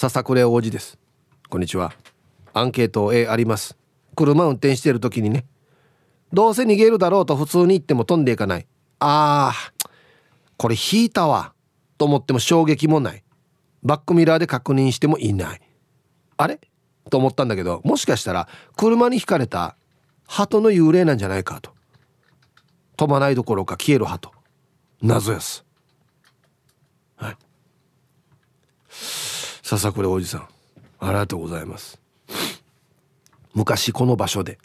[0.00, 0.96] 笹倉王子です。
[1.48, 1.92] こんにちは。
[2.52, 3.76] アンケート A あります。
[4.14, 5.44] 車運転してる時にね。
[6.32, 8.68] どうせ逃げるだろうと普通に言っても飛んでいかない。
[9.00, 9.88] あー
[10.56, 11.52] これ引いたわ。
[11.98, 13.24] と思っても衝撃もない。
[13.82, 15.60] バックミラーで確認してもいない。
[16.36, 16.60] あれ？
[17.10, 18.46] と思ったんだけどもしかしたら
[18.76, 19.76] 車にひかれた
[20.28, 21.72] 鳩の幽霊なんじゃないかと。
[22.96, 24.30] 飛ばないどころか消える鳩。
[25.02, 25.66] 謎やす
[27.16, 27.36] はい
[29.68, 30.48] 笹倉おじさん
[30.98, 32.00] ありがとうございます。
[33.52, 34.56] 昔この場所で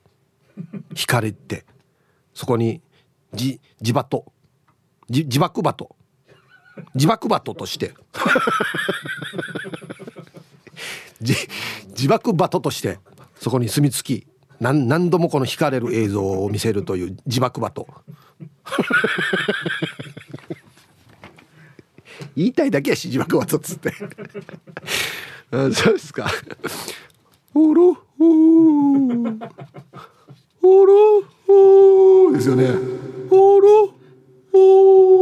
[0.95, 1.65] 光って
[2.33, 2.79] そこに
[3.33, 4.31] じ自バト
[5.09, 5.93] 自爆バト
[6.95, 7.93] 自爆バトとして
[11.19, 12.99] 自爆バトとして
[13.35, 14.25] そこに住み着き
[14.61, 17.89] 何何度もこの引かれる映像を見せるという自爆バト。
[22.35, 23.93] 言いたいだけやし自爆バトっつって。
[25.51, 26.29] あそうですか。
[27.53, 28.01] おろほ
[30.61, 32.69] おろほですよね。
[33.29, 33.93] おろ
[34.51, 35.13] ほ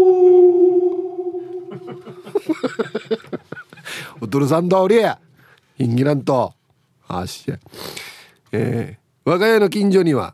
[4.22, 5.20] おドルさん通りや。
[5.78, 6.54] ヒンギランと。
[7.14, 7.52] あし
[8.54, 10.34] えー、我が家の近所には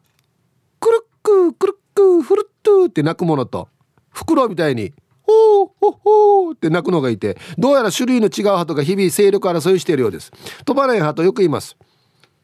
[0.80, 3.68] くるっくくるっくふるっとって鳴くものと
[4.12, 4.94] フクロウみたいに
[5.28, 10.32] ほーほうほーって鳴くのがいてどうやら種類の違う鳩が日々勢力争いしているようです
[10.66, 11.76] 飛ばない鳩よく言います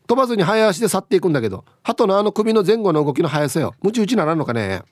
[0.05, 4.83] 飛ばずに早足で去っていくんだけど鳩のあの首の前後の動きの速さよムチ打ちならんのかね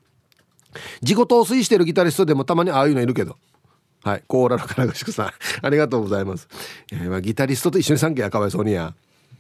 [1.02, 3.36] 自己陶酔してるギタリストでもたまにああいうのいるけど
[4.04, 4.24] はい。
[4.28, 5.32] コーラの金しくさん。
[5.62, 6.48] ありがとうございます。
[6.92, 8.96] いや、ギタリストと一緒に参加やかわいそうにや。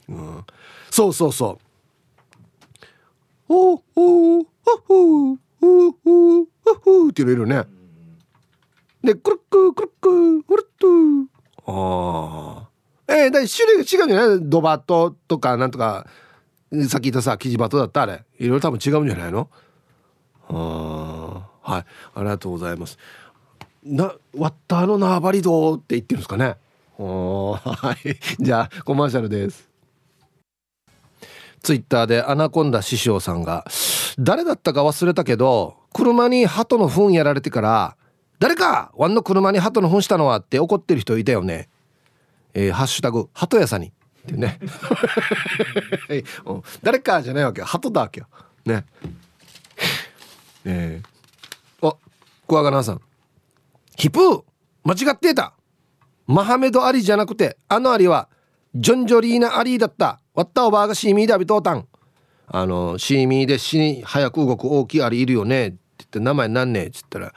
[0.07, 0.45] うん。
[0.91, 1.57] そうそうそ
[3.49, 3.53] う。
[3.53, 4.45] おおおお
[4.89, 6.47] おおお
[7.05, 7.65] おって言えるね。
[9.03, 10.87] で、くるっくくるっくくるっと。
[11.71, 12.67] あ
[13.07, 13.13] あ。
[13.13, 14.39] ええー、だ種類が違うんじゃない？
[14.41, 16.07] ドバトとかなんとか
[16.87, 18.23] さっき言ったさキジバトだったあれ。
[18.39, 19.49] いろいろ多分違うんじゃないの？
[20.49, 21.85] あはい。
[22.15, 22.97] ありがとうございます。
[23.83, 26.57] なワッターの縄張りどうって言ってるんですかね？
[26.97, 28.15] はい。
[28.43, 29.69] じゃあコマーシャルです。
[31.63, 33.65] ツイッターでアナコンダ師匠さんが
[34.17, 37.95] 誰だったか忘れたけど車に鳩の糞やられてから
[38.41, 41.69] 誰かワンの車に鳩の糞したのはって怒ってる人いたよね。
[42.55, 43.89] えー、ハッシュタグ鳩屋さんに。
[43.89, 43.91] っ
[44.25, 44.59] てね。
[46.81, 47.67] 誰かじゃないわけよ。
[47.67, 48.27] 鳩だわけよ。
[48.65, 48.83] ね。
[50.65, 51.95] えー、あ
[52.47, 53.01] クワガナさん。
[53.95, 54.43] ヒプー
[54.85, 55.53] 間違ってた。
[56.25, 58.27] マハメド・アリじゃなくてあのアリは
[58.73, 60.19] ジョンジョリーナ・アリーだった。
[60.33, 61.87] 割ったおばあがシーミーで浴びとうたん。
[62.47, 65.67] あのシーミーで死に早く動く大きいアリいるよね。
[65.67, 66.87] って言って名前なんねえ。
[66.87, 67.31] っつったら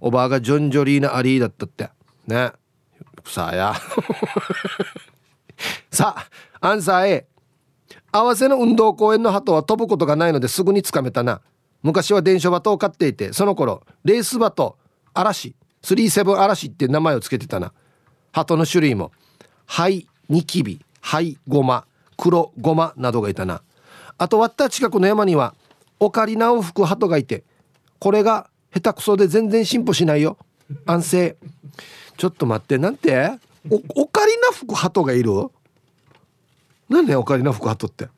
[0.00, 1.90] おばあがジョンジョリーナ・アリーだったって。
[2.26, 2.52] ね。
[3.24, 3.74] さあや。
[5.90, 6.14] さ
[6.60, 7.26] あアンサー A
[8.12, 11.40] 合わせの運動公園の鳩は飛ぶことがないのですぐにつかめたな。
[11.82, 14.76] 昔は電書鳩を飼っていてその頃レース鳩
[15.14, 15.54] 嵐。
[15.82, 17.72] 37嵐って名前を付けてたな。
[18.32, 19.12] 鳩の種類も
[19.66, 21.86] ハイニキビハイゴマ
[22.16, 23.62] 黒ゴマなどがいたな。
[24.18, 25.54] あと割った近くの山には
[26.00, 27.44] オカリナを吹く鳩がいて
[27.98, 30.36] これが下手くそで全然進歩しないよ。
[30.84, 31.36] 安静。
[32.18, 32.76] ちょっと待って。
[32.76, 33.30] なんて？
[33.70, 35.30] おオカリナ吹く鳩がいる？
[36.90, 38.08] なんでオカリナ吹く鳩って？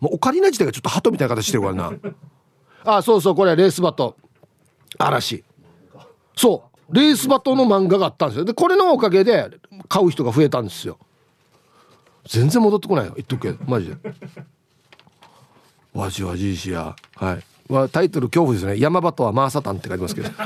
[0.00, 1.92] もうオカリナ自体がちょっと鳩みたいな形してるからな。
[2.84, 3.34] あそうそう。
[3.36, 4.16] これレースバト
[4.98, 5.44] 嵐。
[6.34, 6.94] そう。
[6.94, 8.44] レースバトの漫画があったんですよ。
[8.44, 9.48] でこれのおかげで
[9.88, 10.98] 買う人が増えたんですよ。
[12.26, 13.12] 全然戻ってこないよ。
[13.14, 13.64] 言っとくけど。
[13.64, 13.96] マジで。
[15.92, 16.96] わじわじいしや。
[17.14, 17.44] はい。
[17.70, 18.78] はタイトル恐怖ですね。
[18.78, 20.30] 山場とはマーサタンって書いてますけど。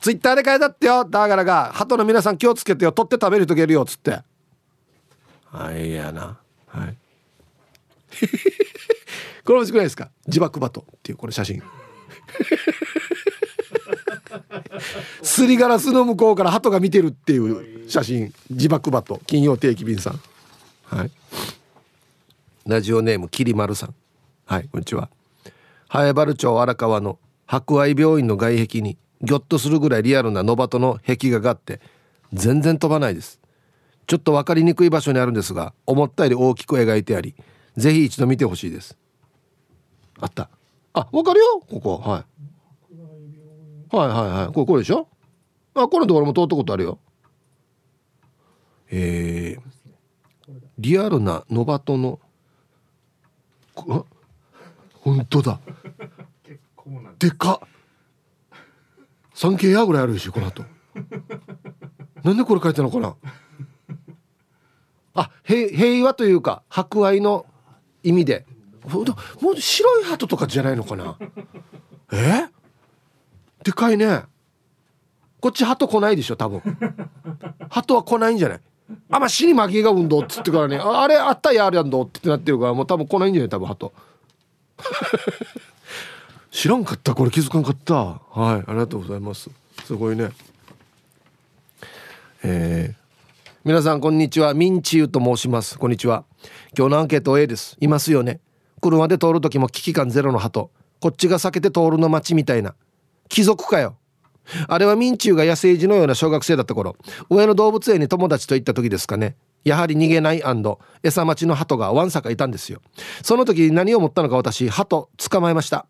[0.00, 1.04] ツイッターで書いたってよ。
[1.04, 2.92] だからが鳩の皆さん気をつけてよ。
[2.92, 4.20] 取って食べるとけるよっつって。
[5.50, 6.38] はいやな。
[6.66, 6.96] はい。
[9.44, 10.10] これ面白くないですか？
[10.26, 11.62] 自爆バトっていうこれ写真。
[15.22, 18.34] すりガラスの向こうから鳩が見てるっていう写真。
[18.50, 19.20] 自爆バト。
[19.26, 20.20] 金曜定期便さん。
[20.86, 21.10] はい。
[22.66, 23.94] ラジオネームきりまるさん。
[24.52, 25.08] はいこんにちは。
[25.88, 31.80] 早原町荒川の博愛病院の外壁にギョッとするぐらいリアルなノバトの壁画があって
[32.34, 33.40] 全然飛ばないです。
[34.06, 37.34] ちょっと分かりにくい場所にあるんですが思ったより大きく描いてあり
[37.78, 38.98] ぜひ一度見てほしいです。
[40.20, 40.50] あった。
[40.92, 41.62] あ分かるよ！
[41.70, 41.96] ここ。
[41.96, 42.26] は
[43.90, 43.96] い。
[43.96, 44.52] はいはいはい。
[44.52, 45.08] これこれでしょ？
[45.72, 46.98] あこのところも通ったことあるよ。
[48.90, 52.20] えー、リアルなノバトの
[55.02, 55.58] 本当だ。
[57.18, 57.68] でかっ。
[59.34, 60.64] 3K ヤぐらいあるしこの後。
[62.22, 63.16] なんでこれ書いたのかな。
[65.14, 67.46] あ平和というか博愛の
[68.02, 68.46] 意味で。
[69.40, 71.16] もう白い鳩とかじゃないのかな。
[72.12, 72.46] え？
[73.64, 74.24] でかいね。
[75.40, 76.62] こっち鳩来ないでしょ多分。
[77.68, 78.60] 鳩は来ないんじゃない？
[79.10, 80.78] あまあ死に紛れが運動っつってからね。
[80.78, 83.92] あれあったやあれやんどってなってるからもう多分来ないんじゃない多分鳩
[86.50, 87.94] 知らんかったこれ気づかんかった。
[87.94, 89.50] はいありがとうございます。
[89.84, 90.30] すごいね。
[92.42, 93.02] えー
[93.64, 94.54] 皆さんこんにちは。
[94.54, 95.78] ミンチユと申します。
[95.78, 96.24] こんにちは。
[96.76, 97.76] 今日のアンケート A です。
[97.80, 98.40] いますよね。
[98.80, 100.68] 車で通る時も危機感ゼロの鳩。
[100.98, 102.74] こっちが避けて通るの街みたいな。
[103.28, 103.94] 貴族かよ。
[104.66, 106.96] あれはミンチューが野生児のような小学生だった頃。
[107.30, 109.36] 上野動物園に友達と行った時ですかね。
[109.64, 110.42] やはり逃げない
[111.02, 112.80] 餌待ちの鳩がわんさかいたんですよ。
[113.22, 115.86] その時何を思ったのか私鳩捕まえました。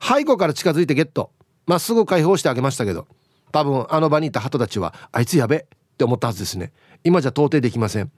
[0.00, 1.30] 背後から近づいてゲット。
[1.66, 3.06] まっすぐ解放してあげましたけど。
[3.52, 5.60] 多分あの場にいた鳩たちはあいつやべっ
[5.96, 6.72] て思ったはずですね。
[7.04, 8.10] 今じゃ到底できません。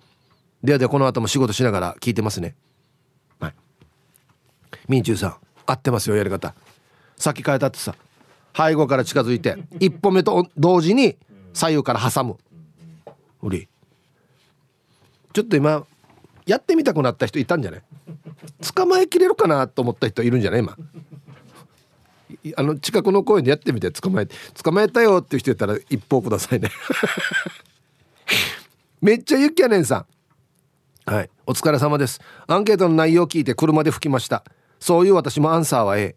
[0.62, 2.56] ではではこの後も仕事しながら聞いてますね。
[3.38, 3.54] はい。
[4.88, 6.54] ミンチューさん合ってますよやり方。
[7.16, 7.94] さっき変えたってさ。
[8.56, 11.16] 背後から近づいて一歩目と同時に
[11.52, 12.36] 左右から挟む。
[13.42, 13.68] うり
[15.38, 15.86] ちょっと今
[16.46, 17.82] やってみたくなった人いたんじゃない？
[18.74, 20.60] 捕まえきれるかなと思った人いるんじゃない？
[20.60, 20.76] 今。
[22.56, 24.34] あの近くの公園でやってみて捕まえて。
[24.60, 26.70] 捕まえたよっていう人いたら一報くださいね。
[29.00, 30.06] めっちゃゆきやねんさ
[31.06, 31.08] ん。
[31.08, 31.30] はい。
[31.46, 32.20] お疲れ様です。
[32.48, 34.42] アンケートの内容を聞いて車で吹きました。
[34.80, 36.16] そういう私もアンサーは A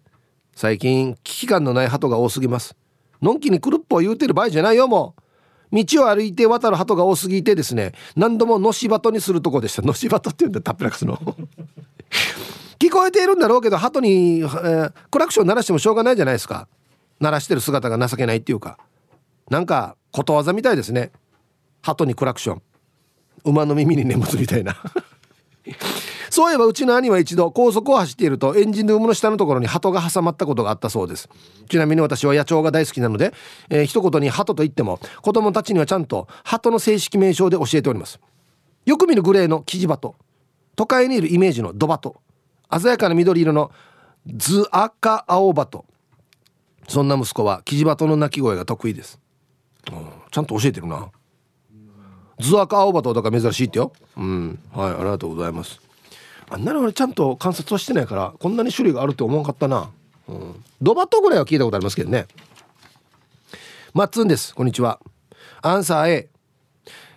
[0.55, 2.75] 最近危機感のない鳩が多すぎます。
[3.21, 5.21] のんきにくるっぽ言うてる場合じゃないよもう。
[5.71, 9.81] 道を歩いて渡る鳩が多すぎてですね何度ものし鳩にするとこでした。
[9.83, 11.17] のし鳩って言うんだタップラクスの。
[12.79, 16.67] 聞こえているんだろうけど鳩に、えー、クラクション鳴らしてもしょうがないじゃないですか。
[17.19, 18.77] 鳴らしてる姿が情けないっていうか。
[19.49, 21.11] なんかことわざみたいですね。
[21.81, 22.61] 鳩にクラクション。
[23.43, 24.75] 馬の耳に念仏みたいな。
[26.31, 31.27] そういえばうちの兄は一度高速を走っているとエンジンルームの下のところに鳩が挟まったことがあったそうです。
[31.69, 33.33] ちなみに私は野鳥が大好きなので、
[33.69, 38.21] えー、一言に鳩と言っても子供たちにはちゃんと鳩の正式名称で教えております。
[38.85, 40.15] よく見るグレーのキジバト
[40.77, 42.21] 都会にいるイメージのドバト
[42.79, 43.69] 鮮やかな緑色の
[44.25, 45.85] ズアカアオバト。
[46.87, 49.19] そんな息子はキジバトの鳴き声が得意です。
[49.91, 51.09] うんちゃんと教えてるな。
[52.39, 53.91] ズアカアオバトだから珍しいってよ。
[54.15, 55.90] うんはいありがとうございます。
[56.51, 59.89] あんなの俺ちゃんと観察はしてないからこんなに種類があるって思わなかったな、
[60.27, 62.27] うん、ドバトぐらいは聞いたことありますけどね。
[63.93, 64.53] マッツンです。
[64.53, 64.99] こんにちは。
[65.61, 66.29] アンサー A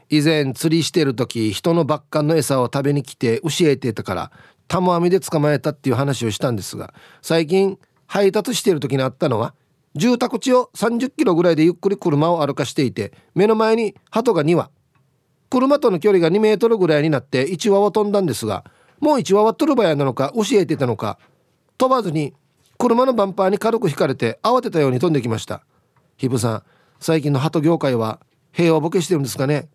[0.08, 4.30] 以前釣りしてる時人のバッカンの餌を食べに来て教えてたから
[4.68, 9.54] タモ網で捕まえたっていう話をしたんですが最近配達してる時にあったのは
[9.96, 14.70] 住宅地を30キロぐらいでゆっくり車を歩かしていて目の前に鳩が2羽。
[15.50, 18.64] 車との距離が2メートルぐらいになって1羽は飛んだんですが
[19.00, 21.18] もう1羽はトルバヤなのか教えてたのか
[21.78, 22.32] 飛ばずに
[22.78, 25.62] 車のバンパーに軽く引かれて慌てたように飛んできました。
[26.16, 26.62] ヒブさん
[27.00, 28.20] 最近の鳩業界は
[28.52, 29.68] 平和ボケしてるんですかね？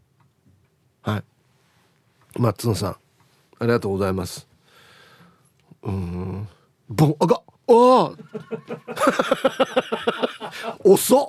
[1.02, 1.24] はい。
[2.40, 2.98] マッツンさんあ
[3.62, 4.48] りがとうございます。
[5.84, 6.48] うん。
[6.90, 8.12] ボンあがあ
[10.84, 11.26] 遅っ。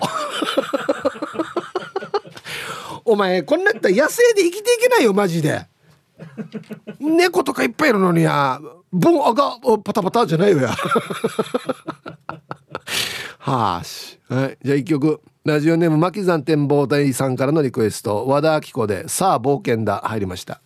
[3.05, 5.67] お前こんなやったら野生で生きていけないよマジで。
[6.99, 8.61] 猫とかいっぱいいるのにや
[8.93, 10.71] ボンあがパタパタじゃないよや。
[13.39, 14.19] はーし。
[14.29, 14.59] はい。
[14.63, 15.21] じゃあ一曲。
[15.43, 18.27] ラジオネーム巻山展望台さんからのリクエスト。
[18.27, 20.61] 和田アキ子で「さあ冒険だ」入りました。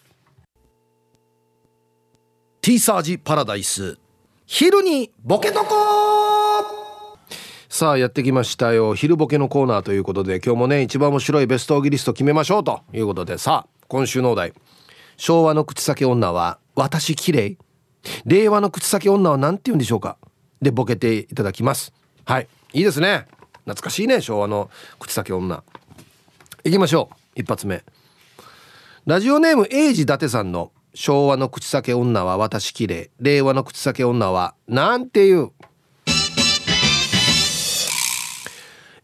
[2.60, 3.98] ティーサージパラダイス。
[4.46, 5.66] 昼にボケとこ
[7.68, 8.94] さあやってきましたよ。
[8.94, 13.38] 昼ボケのコーナーということで今日もね一番面白いベストオギリスト決めましょうということで。
[13.38, 14.54] さあ今週のお題。
[15.16, 17.58] 昭和の口先女は私綺麗。
[18.26, 20.18] 令和の口先女は何て言うんでしょうか。
[20.60, 21.92] でボケていただきます。
[22.24, 22.48] はい。
[22.72, 23.26] いいですね。
[23.64, 25.62] 懐かしいね昭和の口先女。
[26.64, 27.40] いきましょう。
[27.40, 27.84] 一発目。
[29.06, 33.10] ラジオネーム英治伊達さんの昭和の口先女は私綺麗。
[33.20, 35.50] 令和の口先女はなんていう。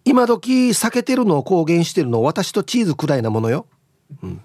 [0.04, 3.66] 今時避けてるのを公言してるの私とチーズくらいなものよ、
[4.22, 4.40] うん、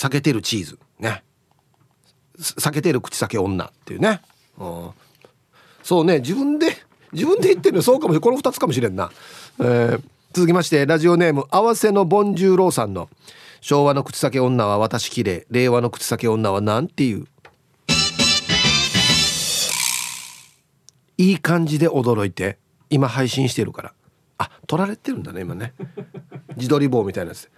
[0.00, 0.78] 避けてるチーズ。
[0.98, 1.22] ね。
[2.38, 4.22] 避けてる口先女っていうね、
[4.56, 4.90] うん、
[5.82, 6.20] そうね。
[6.20, 6.74] 自分で
[7.12, 9.10] 自分で言ってるのそうかもしれこの2つかもしれんな、
[9.58, 13.10] えー、続きましてラジオネーム合わせのボンジューローさんの
[13.60, 15.46] 「昭和の口先女は私綺麗。
[15.50, 17.26] 令和の口先女はなんていう。
[21.18, 22.56] いい感じで驚いて
[22.88, 23.92] 今配信してるから。
[24.38, 25.74] あ取られてるんだね今ね。
[26.56, 27.50] 自撮り棒みたいなやつ。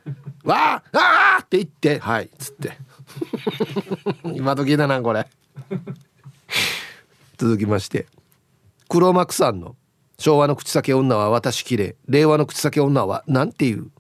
[0.44, 2.72] わああって言ってはいっつって。
[4.34, 5.26] 今時だなこれ。
[7.38, 8.06] 続きまして。
[8.88, 9.76] 黒幕さんの
[10.18, 11.96] 昭和の口先女は私綺麗。
[12.08, 13.90] 令和の口先女はなんていう？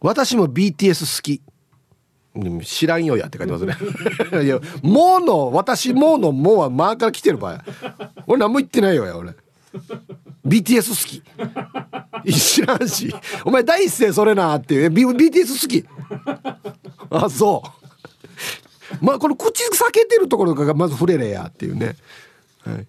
[0.00, 1.42] 私も BTS 好き。
[2.64, 3.76] 知らんよやって書いてますね。
[4.42, 7.62] いやもうの私もうのもうは間から来てる場合。
[8.26, 9.34] 俺何も言ってないよや俺。
[10.46, 12.32] BTS 好き。
[12.32, 13.14] 知らんし。
[13.44, 14.88] お前第一声それなっていう。
[14.90, 15.84] BTS 好き。
[17.10, 17.82] あそう。
[19.00, 21.96] まあこの口避けてるところがまず触れれやっていうね、
[22.64, 22.86] はい、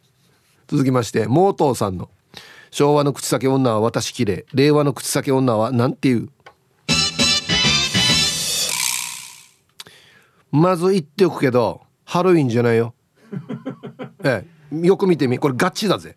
[0.68, 2.10] 続きましてモートーさんの
[2.72, 6.30] 「昭和の口先女は私きれい令和の口先女はなんていう?」
[10.52, 12.94] まず言っておくけどハロウィンじゃないよ。
[14.24, 14.86] ええ。
[14.86, 15.40] よく見てみ。
[15.40, 16.16] これガチだぜ。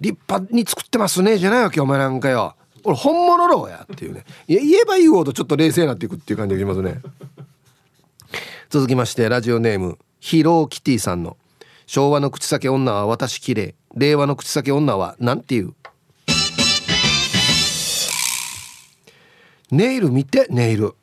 [0.00, 2.56] 立派に作ってますねじゃないわけお前なんかよ。
[2.84, 4.24] 俺本物ろうやっていうね。
[4.48, 7.00] いや言えば言うほどちょっと冷静になっていくっていう感じがしますね。
[8.70, 11.36] 続きましてラジオネームヒローキティさんの
[11.86, 13.74] 「昭和の口先女は私綺麗。
[13.96, 15.74] 令和の口先女はなんていう?」
[19.70, 20.94] ネイル見てネイル。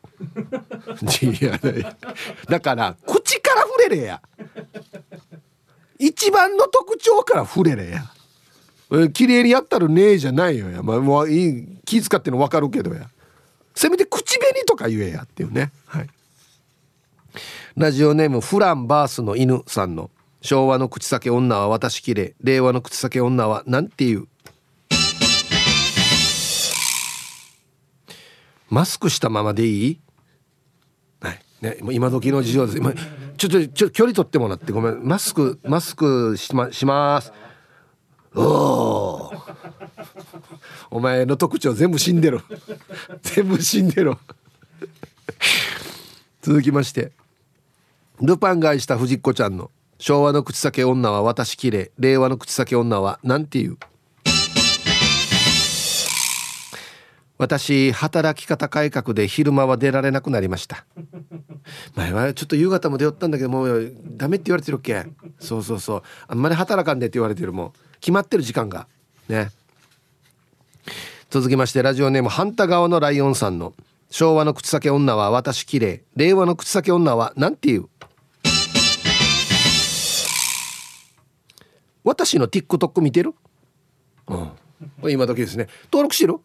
[1.22, 1.60] いや。
[2.50, 4.22] だから口から触れれや。
[6.00, 8.12] 一番の特徴から触れれや。
[9.14, 13.10] 綺麗にやったらねえじゃないよや、まあ、もういい気遣っての分かるけどや。
[13.76, 15.72] せめて口紅とか言えやっていうね。
[15.86, 16.08] はい。
[17.76, 20.10] ラジオネームフランバースの犬さんの。
[20.42, 24.28] 昭和の口先女は私綺麗令和の口先女はなんていう。
[28.70, 30.00] マスクしたままでいい？
[31.22, 31.40] はい。
[31.62, 32.78] ね、今時の事情です。
[32.78, 32.94] 今
[33.38, 35.06] ちょっとちょ距離取ってもらってごめん。
[35.06, 37.34] マスクマスクしまします。
[38.36, 39.32] お
[40.92, 42.42] お前の特徴全部死んでる
[43.22, 44.16] 全部死んでる
[46.42, 47.12] 続きまして。
[48.20, 49.70] ルパンが愛した藤子ちゃんの
[50.00, 53.78] 昭和の口裂け女は私きれい令和の口裂け女はなんて言う？
[57.38, 60.88] 私働き方改革で昼間は出られなくなりました。
[61.94, 65.06] 前はちょっと夕方も出よったんだけどもうダメって言われてるっけ。
[65.40, 66.02] そうそうそう。
[66.28, 68.88] あんまり働かんでって言われてるもん決まってる時間が。
[69.30, 69.52] ね。
[71.30, 73.74] 続きましてラジオネーム反対側のライオンさんの。
[74.10, 76.04] 昭和の口裂け女は私綺麗。
[76.16, 77.90] 令和の口裂け女はなんて言う？
[82.04, 83.36] 私の TikTok 見てる？
[84.28, 85.12] うん。
[85.12, 85.68] 今時ですね。
[85.92, 86.36] 登録してる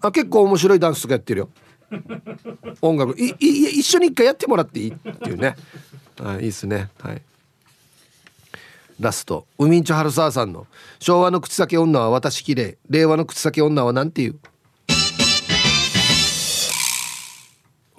[0.00, 1.48] あ結構面白いダンスとかやってるよ。
[2.80, 3.18] 音楽。
[3.18, 4.90] いい一緒に一回やってもらっていい？
[4.92, 5.56] っていうね。
[6.22, 6.90] あいいですね。
[7.00, 7.22] はい。
[9.00, 10.66] ラストウミンチョハルサーさんの
[11.00, 14.38] 「昭和の口先女は私きれい令和の口先女は何て言う?」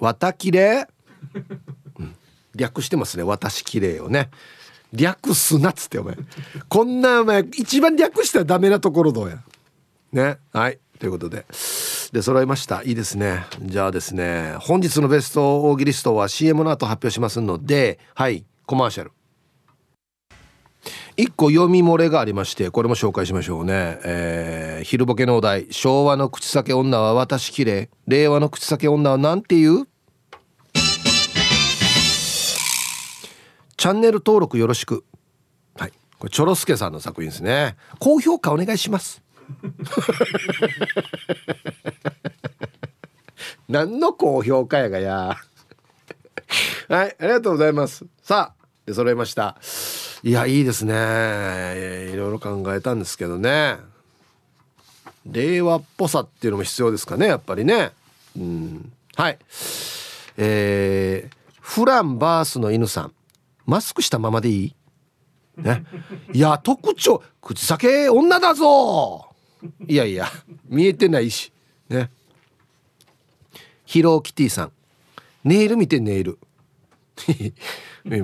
[0.00, 0.86] わたきれ」、
[2.54, 4.30] 略してますね「私きれい」をね。
[4.92, 6.16] 略すなっつってお前。
[6.68, 9.42] こんなお前一番略したらダメなところどうや。
[10.12, 10.38] ね。
[10.52, 10.78] はい。
[10.98, 11.44] ということで。
[12.12, 12.82] で揃いました。
[12.84, 13.44] いいですね。
[13.60, 18.44] じゃあですね本日のベスト大喜利ストは CM の後発表しますのではい。
[18.64, 19.12] コマーシャル。
[21.16, 25.66] 一個読み漏れがありましてこれも紹介しましょうね、えー、昼ボケのお題。
[25.70, 27.88] 昭和の口裂け女は私きれい。
[28.06, 29.88] 令和の口裂け女は何て言う？
[33.78, 35.04] チャンネル登録よろしく。
[35.78, 35.92] はい。
[36.18, 37.76] これチョロスケさんの作品ですね。
[37.98, 39.22] 高評価お願いします。
[43.68, 45.36] 何の高評価やがや。
[46.88, 48.04] はいありがとうございます。
[48.22, 49.58] さあで揃いました。
[50.22, 50.94] いやいいですね。
[52.12, 53.78] いろいろ考えたんですけどね。
[55.26, 57.90] 令和っぽさっていうのも必要ですかねやっぱりね。
[58.38, 58.92] うん。
[59.16, 59.38] はい。
[60.36, 63.12] えー、フランバースの犬さん。
[63.64, 64.74] マスクしたままでいい？
[65.56, 65.84] ね。
[66.32, 67.24] いや特徴。
[67.42, 69.34] 口先女だぞ。
[69.88, 70.26] いやいや
[70.68, 71.50] 見えてないし。
[71.88, 72.08] ね。
[73.84, 74.72] ヒローキティさん。
[75.42, 76.38] ネイル見てネイル。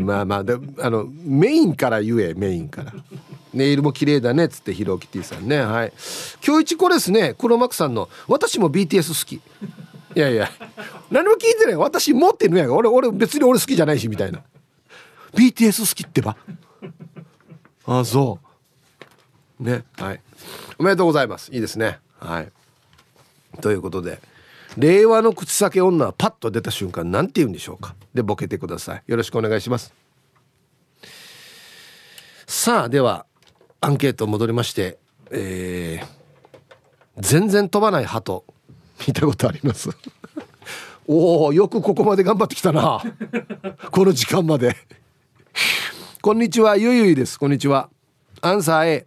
[0.00, 2.92] まあまあであのメインから言えメインから。
[3.52, 5.60] ネイルも綺麗だねっつってヒロキティさんね。
[5.60, 5.92] はい。
[6.46, 9.42] 今日一これですね黒幕さんの「私も BTS 好き」
[10.14, 10.50] いやいや。
[11.10, 11.76] 何も聞いてない。
[11.76, 14.40] 私持ってるやん俺俺別に俺好きじゃないしみたいな。
[15.34, 16.36] BTS 好きってば。
[17.86, 18.38] ああそ
[19.60, 19.62] う。
[19.62, 20.20] ねはい。
[20.78, 21.52] おめでとうございます。
[21.52, 21.98] いいですね。
[22.18, 22.52] はい。
[23.60, 24.20] ということで。
[24.76, 27.94] 令和の口先女はパッと出た瞬間なんて言うんでしょうか。
[28.14, 29.02] でボケてください。
[29.06, 29.94] よろしくお願いします。
[32.46, 33.26] さあでは
[33.80, 34.98] アンケート戻りまして
[35.30, 36.06] えー、
[37.18, 38.44] 全然飛ばない鳩
[39.06, 39.90] 見たことあります。
[41.08, 43.02] おおよくここまで頑張ってきたな。
[43.90, 44.76] この時間まで。
[46.20, 47.38] こんにちはゆいゆいです。
[47.38, 47.90] こんにちは。
[48.40, 49.06] アンサー A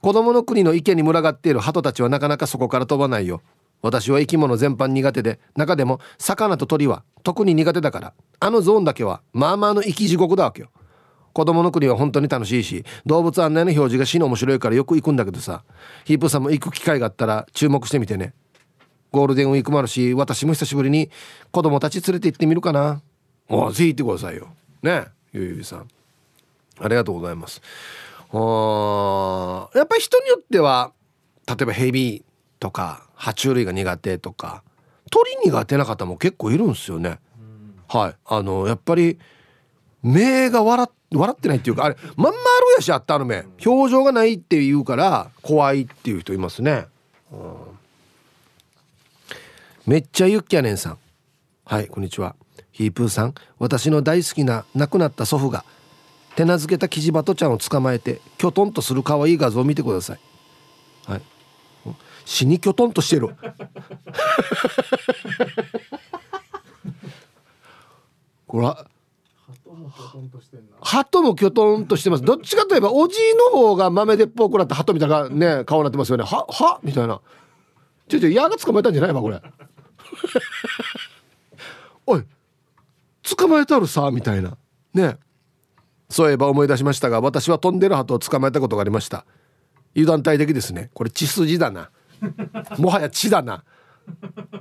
[0.00, 3.42] 子供の国の池に群がっている鳩たちはなかなかそこから飛ばないよ。
[3.84, 8.14] 私は生き物全般苦手で中でも魚と鳥は特に苦手だから。
[8.40, 10.70] あのゾーンだけはまあまあの生き地獄だわけよ。
[11.34, 15.64] 子供の国は本当に楽しいし動物案内の表示が死の面白いからよく行くんだけどさ。
[16.06, 18.32] ヒープさんも行く機会があったら注目してみてね。
[19.12, 21.10] ゴールデンウィークもあるし私も久しぶりに
[21.50, 23.02] 子供たち連れて行ってみるかな。
[23.50, 24.48] おぜひ行ってくださいよ。
[24.82, 25.88] ねゆうゆうさん。
[26.80, 27.60] ありがとうございます。
[28.32, 30.92] やっぱり人によっては
[31.46, 32.24] 例えばヘビ
[32.64, 34.62] とか爬虫類が苦手とか
[35.10, 37.18] 鳥苦手な方も結構いるんですよね。
[37.88, 38.14] はい。
[38.24, 39.18] あのやっぱり
[40.02, 42.38] 目が笑笑ってないっていうかあれまんまある
[42.76, 43.44] やしあったの目。
[43.66, 46.86] 表情がないって言うから怖いっていう人いますね。
[47.30, 47.54] うん、
[49.84, 50.98] めっちゃユッキャネンさん。
[51.66, 52.34] はいこんにちは。
[52.72, 53.34] ヒープーさん。
[53.58, 55.66] 私の大好きな亡くなった祖父が
[56.34, 60.18] 手なずけたキジバトちゃんを捕まえてきょとんとする可愛い画像を見てください。
[61.04, 61.33] はい。
[62.24, 63.34] 死にきょとんとしてる。
[68.46, 68.74] これ
[70.80, 72.22] 鳩もきょとんとしてます。
[72.22, 76.24] どっちかといえばおじいの方が豆でっぽくなって鳩みたいなね顔になってますよね。
[76.24, 76.80] はは？
[76.82, 77.20] みたいな。
[78.08, 79.40] ちょちょ矢が捕まえたんじゃないわこれ。
[82.06, 82.24] おい
[83.36, 84.56] 捕まえたるさみたいな。
[84.92, 85.18] ね。
[86.10, 89.24] そういえば思い出しましたが私は飛んでる鳩を捕まえたことがありました。
[89.96, 90.90] 油断大敵ですね。
[90.94, 91.90] これ血筋だな
[92.78, 93.64] もはや血だな。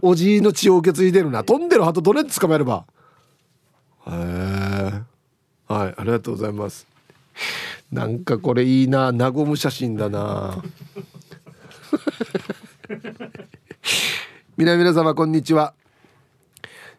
[0.02, 1.44] おじいの血を受け継いでるな。
[1.44, 2.86] 飛んでる鳩どれ捕まえれば。
[4.08, 5.02] へえ。
[5.68, 6.88] はいありがとうございます。
[7.92, 9.12] なんかこれいいな。
[9.12, 10.64] 和む写真だな。
[14.58, 15.74] 皆皆様こんにちは。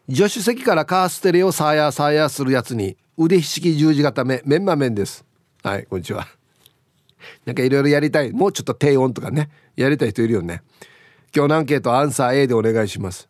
[0.09, 5.25] 助手席からカーステレをサーヤーサーヤーするやつに腕ひしき十字固めメンマメンです。
[5.63, 6.27] はいこんにちは。
[7.45, 8.31] なんかいろいろやりたい。
[8.31, 9.49] もうちょっと低音とかね。
[9.75, 10.61] やりたい人いるよね。
[11.35, 13.29] 今日のアンケートアンサー A でお願いします。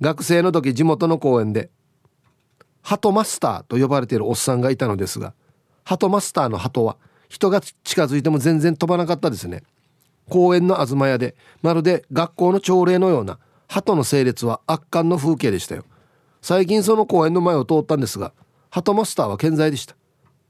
[0.00, 1.70] 学生の時地元の公園で
[2.82, 5.34] ハトマスターと呼ばれているおっさんがいたのですが
[5.84, 6.96] ハトマスターの鳩は
[7.28, 9.62] 人が近づいても全然飛ばなかったですね。
[10.28, 13.38] 公園の東屋でまるで学校の朝礼のような
[13.68, 15.84] 鳩の整列は圧巻の風景でしたよ。
[16.42, 18.32] 最近その公園の前を通ったんですが
[18.70, 19.96] 鳩マスターは健在でした。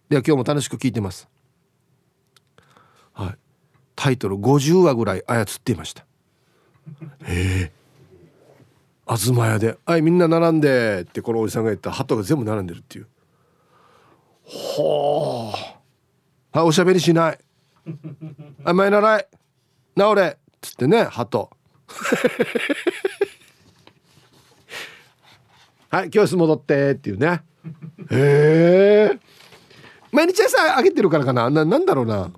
[0.09, 1.28] では今日も楽しく聞いてます。
[3.97, 6.05] タイトル50話ぐらい操っていました。
[7.24, 7.73] へえ。
[9.06, 13.09] 東屋で「はいみんな並んで」ってこのおじさんが言った鳩が全部並んでるっていう。
[14.44, 15.56] ほう
[16.56, 17.39] はいおしゃべりしない。
[18.64, 19.27] あ前習い。
[19.97, 20.23] 治れ。
[20.23, 21.51] っつってね鳩
[25.90, 27.43] はい教室戻ってっていうね。
[28.10, 29.19] へえ。
[30.10, 31.51] 毎日朝あげてるからかな。
[31.51, 32.31] ななんだろうな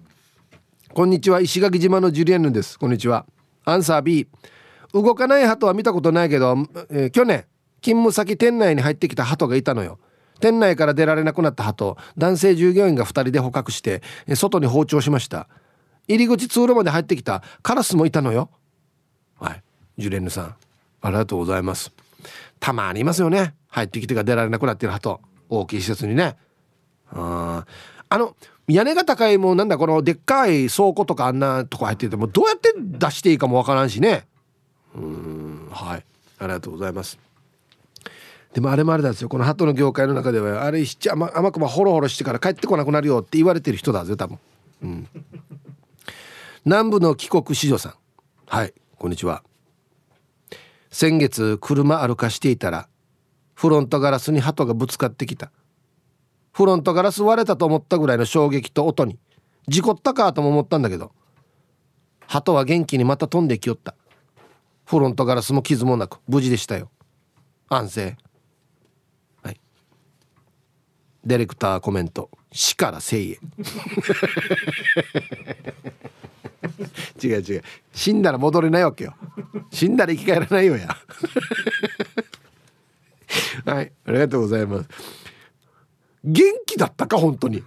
[0.94, 1.40] こんにちは。
[1.40, 2.78] 石垣島のジュリエンヌです。
[2.78, 3.26] こんにちは。
[3.64, 4.28] アンサー B
[4.92, 6.56] 動かない鳩は見たことないけど、
[6.88, 7.46] えー、去年
[7.82, 9.98] 勤務先店内に入ってきた鳩がいたのよ。
[10.38, 11.96] 店内から出られなくなった鳩。
[12.16, 14.02] 男性従業員が2人で捕獲して
[14.36, 15.48] 外に放鳥しました。
[16.06, 17.42] 入り口通路まで入ってきた。
[17.64, 18.48] カラスもいたのよ。
[19.40, 19.62] はい。
[19.98, 20.54] ジュレンヌさん
[21.00, 21.90] ありがとうございます。
[22.60, 23.56] たまにいますよね。
[23.66, 25.20] 入ってきてが出られなくなってる鳩。
[25.48, 26.36] 大きい施設にね。
[27.10, 27.66] あ
[28.08, 34.26] あの屋根が高いもうなんだこのでっかい倉庫とかあんなとこ入っててもどうやって出していいかもわからんしね。
[34.94, 36.04] うんはい。
[36.38, 37.18] ありがとうございます。
[38.54, 39.28] でもあれもあれなんですよ。
[39.28, 44.38] この鳩の業界の中ではあれしちゃ甘甘くまホロホロしてから帰ってこなくなるよって言われてる人だぜ多分。
[44.82, 45.08] うん。
[46.64, 47.94] 南部の帰国子女さん。
[48.46, 48.72] はい。
[48.96, 49.42] こんにちは。
[50.90, 52.88] 先月車歩かしていたら
[53.54, 55.50] フロントガラスに鳩がぶつかってきた。
[56.54, 59.18] フロントガラス割れたと思ったぐらいの衝撃と音に
[59.68, 61.12] 事故ったかとも思ったんだけど
[62.26, 63.94] 鳩は元気にまた飛んできよった。
[64.86, 66.90] フロントガラスも傷もなく無事でしたよ。
[67.68, 68.16] 安静。
[69.42, 69.60] はい。
[71.24, 72.30] ディレクターコメント。
[72.52, 73.38] 死から生へ。
[77.22, 77.62] 違う違う。
[77.92, 79.14] 死んだら戻れないわけよ。
[79.70, 80.88] 死んだら生き返らないよや。
[83.64, 83.92] はい。
[84.06, 85.23] ありがとうございます。
[86.24, 87.62] 元気だったか本当に。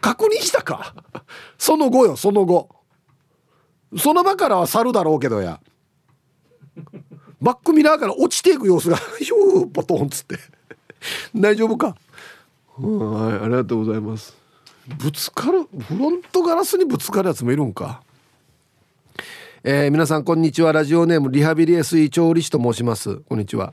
[0.00, 0.94] 確認したか。
[1.58, 2.68] その後よその後。
[3.96, 5.60] その場からは去るだろうけどや。
[7.40, 10.38] バックミラーから落ちていく様子が ヒューポトンっつって。
[11.34, 11.96] 大丈夫か？
[12.78, 14.36] はいありがとうございます。
[14.98, 18.02] ぶつかるフロントガラスにぶつかるやつもいるんか。
[19.64, 20.72] えー、皆さんこんにちは。
[20.72, 23.16] ラジオネームリハビリ SE 調理師と申します。
[23.28, 23.72] こんにちは。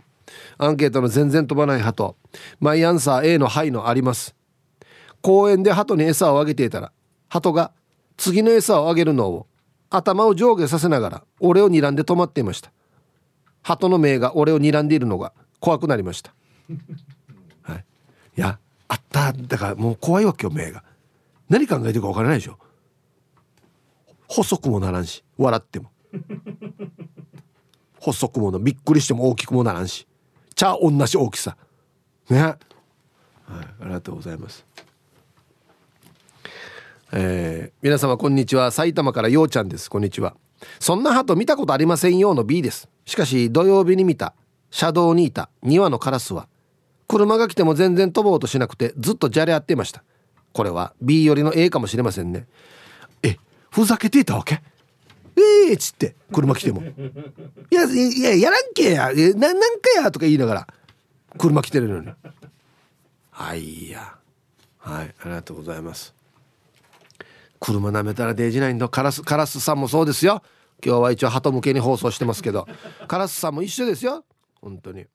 [0.58, 2.16] アンケートの全然飛ばない鳩。
[2.60, 4.36] マイアンサー A の「はい」のあります。
[5.22, 6.92] 公園で鳩に餌をあげていたら
[7.30, 7.72] 鳩が
[8.18, 9.48] 次の餌をあげるのを
[9.90, 12.72] 頭を上下させながら俺を睨んで止まっていました。
[13.62, 16.34] 鳩の目が俺を睨んでいるのが怖くなりました。
[17.64, 17.86] はい。
[18.38, 19.34] いやあった。
[19.34, 20.84] だからもう怖いわけよ目が。
[21.50, 22.58] 何考えてるか分からないでしょ。
[24.28, 25.92] 細くもならんし笑っても。
[28.00, 30.08] 細くもなびっくりしても大きくもならんし。
[30.56, 31.58] ちゃ同じ大きさ。
[32.30, 32.42] ね。
[32.42, 32.58] はい
[33.82, 34.66] ありがとうございます。
[37.12, 38.72] えー、皆様こんにちは。
[38.72, 39.90] 埼玉からようちゃんです。
[39.90, 40.36] こんにちは。
[40.80, 42.88] そんな鳩見たことありませんよの B です。
[43.06, 44.34] しかし土曜日に見た。
[44.72, 45.50] 車道にいた。
[45.64, 46.48] 2羽のカラスは。
[47.08, 50.04] 車が来ても全然飛ぼうとしなくてずっとじゃれ合っていました。
[50.54, 52.48] これは B よりの A かもしれませんね。
[53.22, 53.38] え
[53.70, 54.62] ふざけていたわけ？
[55.36, 56.82] ええー、っつって車来ても
[57.72, 59.12] 「いやいややらんけや。
[59.36, 60.68] ななんかや」とか言いながら
[61.38, 62.10] 車来てるのに。
[63.32, 64.16] はいや。
[64.78, 66.14] はいありがとうございます。
[67.60, 68.90] 車舐めたらデージないんだ。
[68.90, 70.44] カラスカラスさんもそうですよ。
[70.86, 72.68] 今日は一応鳩向けに放送してますけど。
[73.08, 74.26] カラスさんも一緒ですよ。
[74.62, 75.06] 本当に。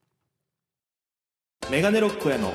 [1.71, 2.55] メガネロックへの